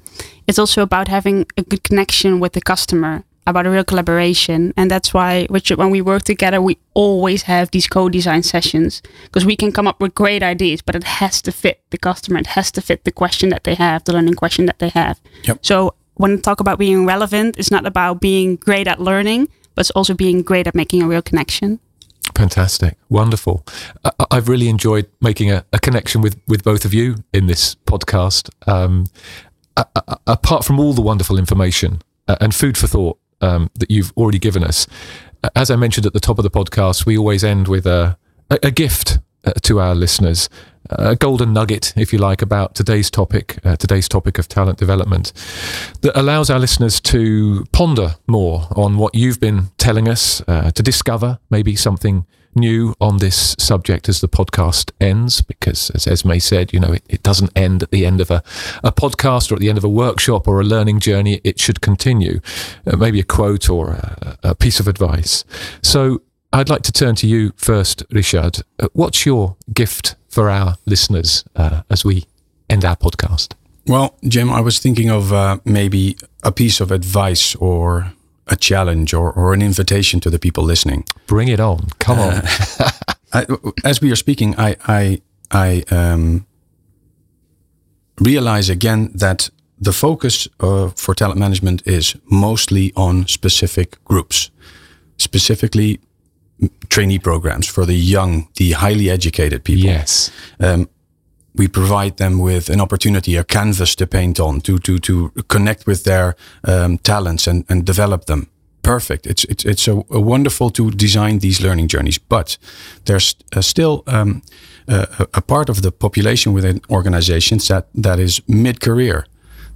It's 0.48 0.58
also 0.58 0.82
about 0.82 1.10
having 1.10 1.46
a 1.58 1.62
good 1.62 1.84
connection 1.84 2.40
with 2.40 2.54
the 2.54 2.62
customer 2.62 3.26
about 3.48 3.66
a 3.66 3.70
real 3.70 3.84
collaboration. 3.84 4.74
And 4.78 4.90
that's 4.92 5.14
why, 5.14 5.48
Richard, 5.50 5.78
when 5.78 5.90
we 5.90 6.02
work 6.02 6.24
together, 6.24 6.62
we 6.62 6.78
always 6.94 7.44
have 7.44 7.72
these 7.72 7.88
co-design 7.88 8.44
sessions 8.44 9.02
because 9.24 9.46
we 9.46 9.56
can 9.56 9.72
come 9.72 9.88
up 9.88 10.02
with 10.02 10.14
great 10.16 10.44
ideas, 10.44 10.82
but 10.82 10.96
it 10.96 11.04
has 11.04 11.42
to 11.44 11.52
fit 11.52 11.82
the 11.90 11.98
customer. 11.98 12.40
It 12.40 12.48
has 12.48 12.72
to 12.74 12.82
fit 12.82 13.04
the 13.04 13.12
question 13.12 13.50
that 13.50 13.64
they 13.64 13.76
have, 13.76 14.04
the 14.04 14.14
learning 14.14 14.36
question 14.36 14.66
that 14.68 14.80
they 14.80 14.90
have. 14.90 15.20
Yep. 15.44 15.66
So 15.66 15.96
when 16.16 16.34
I 16.34 16.38
talk 16.38 16.60
about 16.60 16.80
being 16.80 17.06
relevant, 17.06 17.58
it's 17.58 17.72
not 17.72 17.86
about 17.86 18.22
being 18.22 18.58
great 18.58 18.88
at 18.88 19.00
learning, 19.00 19.48
but 19.74 19.82
it's 19.82 19.92
also 19.92 20.14
being 20.14 20.44
great 20.44 20.68
at 20.68 20.76
making 20.76 21.02
a 21.02 21.08
real 21.08 21.22
connection. 21.22 21.80
Fantastic, 22.36 22.98
wonderful. 23.10 23.66
I, 24.04 24.36
have 24.36 24.50
really 24.50 24.70
enjoyed 24.70 25.08
making 25.20 25.52
a, 25.52 25.66
a, 25.74 25.80
connection 25.80 26.22
with 26.22 26.40
with 26.48 26.64
both 26.64 26.86
of 26.86 26.94
you 26.94 27.16
in 27.34 27.48
this 27.48 27.76
podcast. 27.76 28.50
Um, 28.68 29.06
apart 30.28 30.66
from 30.66 30.80
all 30.80 30.94
the 30.94 31.02
wonderful 31.02 31.38
information 31.38 32.02
uh, 32.28 32.36
and 32.42 32.54
food 32.54 32.78
for 32.78 32.88
thought 32.88 33.18
um, 33.42 33.70
that 33.76 33.90
you've 33.90 34.14
already 34.18 34.40
given 34.40 34.64
us. 34.64 34.88
As 35.56 35.72
I 35.72 35.76
mentioned 35.76 36.06
at 36.06 36.14
the 36.14 36.20
top 36.20 36.38
of 36.40 36.44
the 36.44 36.52
podcast, 36.52 37.06
we 37.06 37.18
always 37.18 37.44
end 37.44 37.68
with 37.68 37.86
a, 37.86 38.18
a, 38.50 38.60
a 38.64 38.72
gift 38.72 39.20
uh, 39.46 39.54
to 39.62 39.80
our 39.80 39.96
listeners, 39.96 40.50
a 40.90 41.16
golden 41.16 41.54
nugget, 41.54 41.94
if 41.96 42.12
you 42.12 42.20
like, 42.20 42.42
about 42.42 42.76
today's 42.76 43.10
topic, 43.10 43.60
uh, 43.64 43.76
today's 43.76 44.08
topic 44.08 44.38
of 44.38 44.48
talent 44.48 44.78
development, 44.78 45.32
that 46.02 46.18
allows 46.20 46.50
our 46.50 46.60
listeners 46.60 47.00
to 47.00 47.66
ponder 47.72 48.16
more 48.28 48.68
on 48.76 48.98
what 48.98 49.16
you've 49.16 49.40
been 49.40 49.70
telling 49.78 50.10
us, 50.10 50.42
uh, 50.48 50.72
to 50.72 50.84
discover 50.84 51.40
maybe 51.50 51.76
something 51.76 52.26
new 52.56 52.94
on 53.00 53.18
this 53.18 53.56
subject 53.60 54.10
as 54.10 54.22
the 54.22 54.28
podcast 54.28 54.92
ends, 55.00 55.42
because 55.42 55.90
as 55.92 56.06
Esmée 56.06 56.42
said, 56.42 56.74
you 56.74 56.80
know, 56.80 56.94
it, 56.94 57.04
it 57.10 57.24
doesn't 57.24 57.52
end 57.56 57.84
at 57.84 57.92
the 57.92 58.06
end 58.06 58.22
of 58.22 58.32
a, 58.32 58.44
a 58.84 58.92
podcast 58.92 59.52
or 59.52 59.56
at 59.56 59.62
the 59.62 59.70
end 59.70 59.78
of 59.78 59.84
a 59.84 59.90
workshop 59.90 60.48
or 60.48 60.60
a 60.60 60.64
learning 60.64 61.00
journey. 61.00 61.42
It 61.44 61.60
should 61.60 61.82
continue. 61.82 62.40
Uh, 62.86 62.98
maybe 62.98 63.20
a 63.20 63.24
quote 63.24 63.70
or 63.70 63.92
a, 63.92 64.38
a, 64.44 64.56
piece 64.56 64.80
of 64.80 64.88
advice. 64.88 65.46
So 65.82 66.22
I'd 66.52 66.70
like 66.70 66.82
to 66.84 66.92
turn 66.92 67.16
to 67.16 67.28
you 67.28 67.54
first, 67.56 68.04
Richard. 68.12 68.62
Uh, 68.80 68.88
what's 68.94 69.26
your 69.26 69.56
gift 69.74 70.16
for 70.30 70.50
our 70.50 70.76
listeners 70.86 71.44
uh, 71.56 71.82
as 71.90 72.04
we 72.04 72.26
end 72.70 72.86
our 72.86 72.96
podcast? 72.96 73.54
Well, 73.88 74.16
Jim, 74.28 74.52
I 74.52 74.62
was 74.62 74.80
thinking 74.80 75.10
of 75.10 75.34
uh, 75.34 75.60
maybe 75.66 76.18
a 76.44 76.52
piece 76.52 76.80
of 76.80 76.92
advice 76.92 77.56
or 77.56 78.14
a 78.50 78.56
challenge 78.56 79.14
or, 79.14 79.32
or 79.32 79.54
an 79.54 79.62
invitation 79.62 80.20
to 80.20 80.30
the 80.30 80.40
people 80.40 80.64
listening. 80.64 81.06
Bring 81.28 81.48
it 81.48 81.60
on. 81.60 81.88
Come 82.00 82.20
on. 82.20 82.42
I, 83.34 83.46
as 83.84 84.02
we 84.02 84.12
are 84.12 84.16
speaking, 84.16 84.56
I, 84.58 84.76
I, 84.88 85.22
I 85.52 85.84
um, 85.92 86.48
realize 88.20 88.70
again 88.70 89.12
that 89.14 89.50
the 89.80 89.94
focus 89.94 90.48
uh, 90.60 90.90
for 90.90 91.16
talent 91.16 91.40
management 91.40 91.86
is 91.86 92.16
mostly 92.30 92.92
on 92.96 93.28
specific 93.28 94.04
groups, 94.04 94.50
specifically 95.18 96.00
trainee 96.90 97.20
programs 97.20 97.68
for 97.68 97.86
the 97.86 97.94
young, 97.94 98.50
the 98.56 98.74
highly 98.74 99.10
educated 99.10 99.64
people. 99.64 99.86
Yes. 99.86 100.32
Um, 100.60 100.90
we 101.60 101.68
provide 101.68 102.16
them 102.16 102.40
with 102.40 102.70
an 102.70 102.82
opportunity, 102.82 103.36
a 103.36 103.44
canvas 103.44 103.96
to 103.96 104.08
paint 104.08 104.40
on, 104.40 104.62
to 104.62 104.78
to 104.80 104.98
to 105.00 105.30
connect 105.48 105.86
with 105.86 106.04
their 106.04 106.36
um, 106.64 106.98
talents 106.98 107.48
and 107.48 107.66
and 107.70 107.86
develop 107.86 108.26
them. 108.26 108.48
Perfect. 108.82 109.28
It's 109.28 109.44
it's 109.44 109.66
it's 109.66 109.88
a, 109.88 110.04
a 110.10 110.20
wonderful 110.20 110.70
to 110.72 110.92
design 110.92 111.40
these 111.40 111.64
learning 111.64 111.90
journeys, 111.90 112.20
but 112.30 112.58
there's 113.04 113.36
uh, 113.58 113.62
still 113.62 114.04
um, 114.06 114.42
a, 114.88 115.28
a 115.34 115.42
part 115.42 115.70
of 115.70 115.82
the 115.82 115.92
population 115.92 116.54
within 116.54 116.82
organizations 116.90 117.68
that 117.68 117.86
that 118.04 118.20
is 118.20 118.42
mid 118.48 118.80
career. 118.80 119.26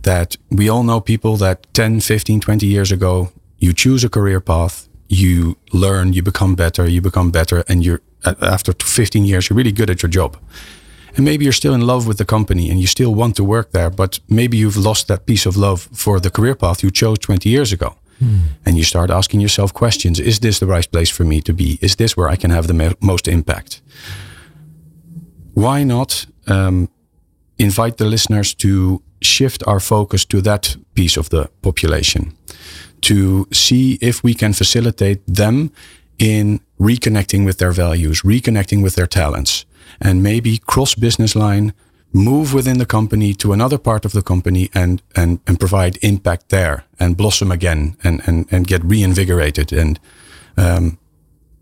That 0.02 0.38
we 0.50 0.70
all 0.70 0.84
know 0.84 1.02
people 1.02 1.38
that 1.38 1.74
10, 1.74 2.02
15, 2.02 2.40
20 2.40 2.66
years 2.66 2.92
ago, 2.92 3.32
you 3.60 3.74
choose 3.74 4.06
a 4.06 4.10
career 4.10 4.42
path, 4.42 4.88
you 5.08 5.56
learn, 5.72 6.14
you 6.14 6.24
become 6.24 6.56
better, 6.56 6.90
you 6.90 7.02
become 7.02 7.32
better, 7.32 7.64
and 7.68 7.86
you're 7.86 8.02
after 8.42 8.74
15 8.74 9.26
years, 9.26 9.50
you're 9.50 9.58
really 9.58 9.72
good 9.74 9.90
at 9.90 10.02
your 10.02 10.12
job 10.12 10.38
and 11.16 11.26
maybe 11.26 11.44
you're 11.44 11.54
still 11.54 11.74
in 11.74 11.82
love 11.82 12.08
with 12.08 12.18
the 12.18 12.26
company 12.26 12.70
and 12.70 12.80
you 12.80 12.88
still 12.88 13.14
want 13.14 13.36
to 13.36 13.44
work 13.44 13.72
there, 13.72 13.90
but 13.90 14.20
maybe 14.28 14.58
you've 14.58 14.78
lost 14.78 15.08
that 15.08 15.26
piece 15.26 15.46
of 15.46 15.56
love 15.56 15.90
for 15.94 16.20
the 16.20 16.30
career 16.30 16.56
path 16.56 16.84
you 16.84 16.92
chose 16.92 17.20
20 17.20 17.50
years 17.50 17.72
ago. 17.72 17.96
Hmm. 18.20 18.38
And 18.66 18.78
you 18.78 18.84
start 18.84 19.10
asking 19.10 19.42
yourself 19.42 19.74
questions 19.74 20.20
Is 20.20 20.40
this 20.40 20.60
the 20.60 20.68
right 20.68 20.92
place 20.92 21.10
for 21.10 21.24
me 21.24 21.42
to 21.42 21.54
be? 21.54 21.80
Is 21.82 21.96
this 21.96 22.16
where 22.16 22.30
I 22.30 22.36
can 22.36 22.52
have 22.52 22.68
the 22.68 22.74
mo- 22.74 22.94
most 23.00 23.28
impact? 23.28 23.82
why 25.54 25.84
not 25.84 26.26
um, 26.48 26.90
invite 27.58 27.98
the 27.98 28.06
listeners 28.06 28.54
to 28.56 29.02
shift 29.22 29.64
our 29.68 29.80
focus 29.80 30.26
to 30.26 30.42
that 30.42 30.76
piece 30.96 31.18
of 31.18 31.30
the 31.30 31.50
population 31.62 32.36
to 33.02 33.48
see 33.52 33.98
if 34.02 34.24
we 34.24 34.34
can 34.34 34.54
facilitate 34.54 35.22
them 35.28 35.72
in 36.18 36.60
reconnecting 36.80 37.46
with 37.46 37.58
their 37.58 37.72
values, 37.72 38.22
reconnecting 38.22 38.82
with 38.82 38.96
their 38.96 39.08
talents, 39.08 39.66
and 40.00 40.24
maybe 40.24 40.58
cross 40.58 40.96
business 40.96 41.36
line, 41.36 41.74
move 42.14 42.54
within 42.54 42.78
the 42.78 42.86
company 42.86 43.34
to 43.34 43.54
another 43.54 43.78
part 43.78 44.06
of 44.06 44.12
the 44.12 44.22
company 44.22 44.70
and, 44.74 45.02
and, 45.16 45.40
and 45.48 45.60
provide 45.60 45.98
impact 46.02 46.50
there 46.50 46.86
and 47.00 47.18
blossom 47.18 47.52
again 47.52 47.98
and, 48.04 48.22
and, 48.28 48.46
and 48.52 48.68
get 48.68 48.84
reinvigorated 48.84 49.74
and 49.74 50.00
um, 50.58 51.00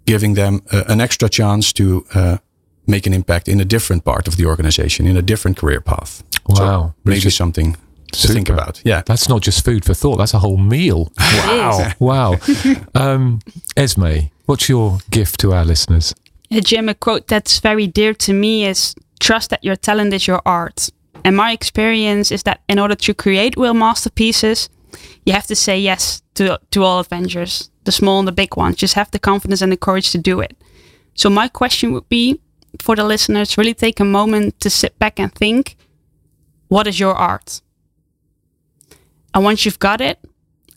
giving 0.06 0.34
them 0.34 0.62
uh, 0.72 0.84
an 0.88 1.00
extra 1.00 1.30
chance 1.30 1.72
to 1.72 2.06
uh, 2.13 2.38
make 2.86 3.08
an 3.08 3.13
impact 3.13 3.48
in 3.48 3.62
a 3.62 3.65
different 3.65 4.04
part 4.04 4.28
of 4.28 4.36
the 4.36 4.46
organization, 4.46 5.08
in 5.08 5.15
a 5.15 5.22
different 5.22 5.58
career 5.58 5.80
path. 5.80 6.24
Wow. 6.48 6.56
So 6.56 6.94
maybe 7.06 7.15
Richard, 7.15 7.32
something 7.32 7.78
to 8.12 8.28
think 8.28 8.50
about. 8.50 8.82
Yeah. 8.84 9.04
That's 9.06 9.30
not 9.30 9.41
just 9.41 9.63
food 9.63 9.86
for 9.86 9.94
thought. 9.94 10.17
That's 10.17 10.34
a 10.34 10.39
whole 10.39 10.58
meal. 10.58 11.12
Wow. 11.17 11.91
wow. 12.00 12.32
Um, 12.94 13.39
Esmée, 13.78 14.32
what's 14.46 14.67
your 14.67 15.00
gift 15.10 15.39
to 15.39 15.54
our 15.54 15.63
listeners? 15.65 16.13
Jim, 16.60 16.90
a 16.90 16.94
quote 16.94 17.28
that's 17.28 17.60
very 17.60 17.88
dear 17.88 18.14
to 18.16 18.34
me 18.34 18.66
is 18.66 18.94
trust 19.20 19.52
that 19.52 19.64
your 19.64 19.78
talent 19.78 20.14
is 20.14 20.28
your 20.28 20.42
art. 20.46 20.90
And 21.24 21.38
my 21.38 21.52
experience 21.52 22.32
is 22.32 22.44
that 22.44 22.62
in 22.68 22.80
order 22.80 22.96
to 22.96 23.14
create 23.14 23.56
real 23.56 23.74
masterpieces, 23.74 24.70
you 25.26 25.32
have 25.34 25.48
to 25.48 25.56
say 25.56 25.80
yes 25.80 26.22
to, 26.34 26.60
to 26.72 26.84
all 26.84 27.00
adventures, 27.00 27.70
the 27.86 27.92
small 27.92 28.20
and 28.20 28.28
the 28.28 28.34
big 28.34 28.58
ones. 28.58 28.76
Just 28.76 28.96
have 28.96 29.12
the 29.12 29.20
confidence 29.20 29.62
and 29.62 29.72
the 29.72 29.78
courage 29.78 30.12
to 30.12 30.18
do 30.18 30.42
it. 30.42 30.58
So, 31.14 31.30
my 31.30 31.48
question 31.48 31.94
would 31.94 32.10
be 32.10 32.42
for 32.80 32.96
the 32.96 33.04
listeners 33.04 33.58
really 33.58 33.74
take 33.74 34.00
a 34.00 34.06
moment 34.06 34.60
to 34.62 34.70
sit 34.70 34.98
back 34.98 35.20
and 35.20 35.34
think 35.34 35.76
what 36.68 36.88
is 36.88 37.00
your 37.00 37.14
art? 37.14 37.62
And 39.34 39.44
once 39.44 39.66
you've 39.66 39.80
got 39.80 40.02
it, 40.02 40.20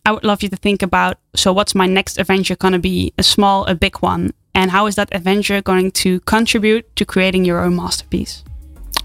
I 0.06 0.12
would 0.12 0.24
love 0.24 0.42
you 0.42 0.48
to 0.48 0.56
think 0.56 0.82
about 0.82 1.18
so, 1.34 1.52
what's 1.52 1.74
my 1.74 1.86
next 1.86 2.18
adventure 2.18 2.56
going 2.56 2.72
to 2.72 2.78
be? 2.78 3.12
A 3.18 3.22
small, 3.22 3.64
a 3.64 3.74
big 3.74 3.96
one? 3.98 4.32
And 4.54 4.70
how 4.70 4.86
is 4.86 4.94
that 4.94 5.08
adventure 5.12 5.60
going 5.60 5.90
to 5.92 6.20
contribute 6.20 6.94
to 6.96 7.04
creating 7.04 7.44
your 7.44 7.60
own 7.60 7.76
masterpiece? 7.76 8.44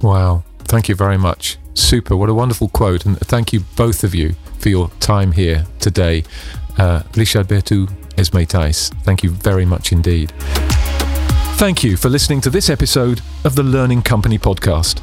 Wow. 0.01 0.43
Thank 0.59 0.87
you 0.87 0.95
very 0.95 1.17
much. 1.17 1.57
Super. 1.73 2.15
What 2.15 2.29
a 2.29 2.33
wonderful 2.33 2.69
quote. 2.69 3.05
And 3.05 3.17
thank 3.19 3.51
you, 3.51 3.61
both 3.75 4.03
of 4.03 4.13
you, 4.13 4.35
for 4.59 4.69
your 4.69 4.89
time 4.99 5.31
here 5.31 5.65
today. 5.79 6.23
Uh, 6.77 7.03
Richard 7.15 7.47
Bertou, 7.47 7.87
Esmée 8.15 8.47
Tijs, 8.47 8.93
thank 9.03 9.23
you 9.23 9.31
very 9.31 9.65
much 9.65 9.91
indeed. 9.91 10.31
Thank 11.57 11.83
you 11.83 11.97
for 11.97 12.09
listening 12.09 12.39
to 12.41 12.49
this 12.49 12.69
episode 12.69 13.21
of 13.43 13.55
the 13.55 13.63
Learning 13.63 14.01
Company 14.01 14.37
podcast. 14.37 15.01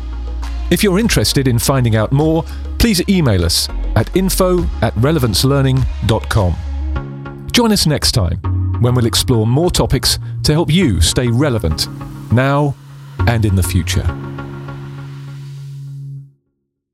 If 0.70 0.82
you're 0.82 0.98
interested 0.98 1.48
in 1.48 1.58
finding 1.58 1.96
out 1.96 2.12
more, 2.12 2.44
please 2.78 3.06
email 3.08 3.44
us 3.44 3.68
at 3.94 4.14
info 4.16 4.62
at 4.80 4.94
relevancelearning.com. 4.94 7.48
Join 7.52 7.72
us 7.72 7.86
next 7.86 8.12
time 8.12 8.65
when 8.80 8.94
we'll 8.94 9.06
explore 9.06 9.46
more 9.46 9.70
topics 9.70 10.18
to 10.42 10.52
help 10.52 10.70
you 10.70 11.00
stay 11.00 11.28
relevant 11.28 11.88
now 12.32 12.74
and 13.26 13.44
in 13.44 13.56
the 13.56 13.62
future. 13.62 14.06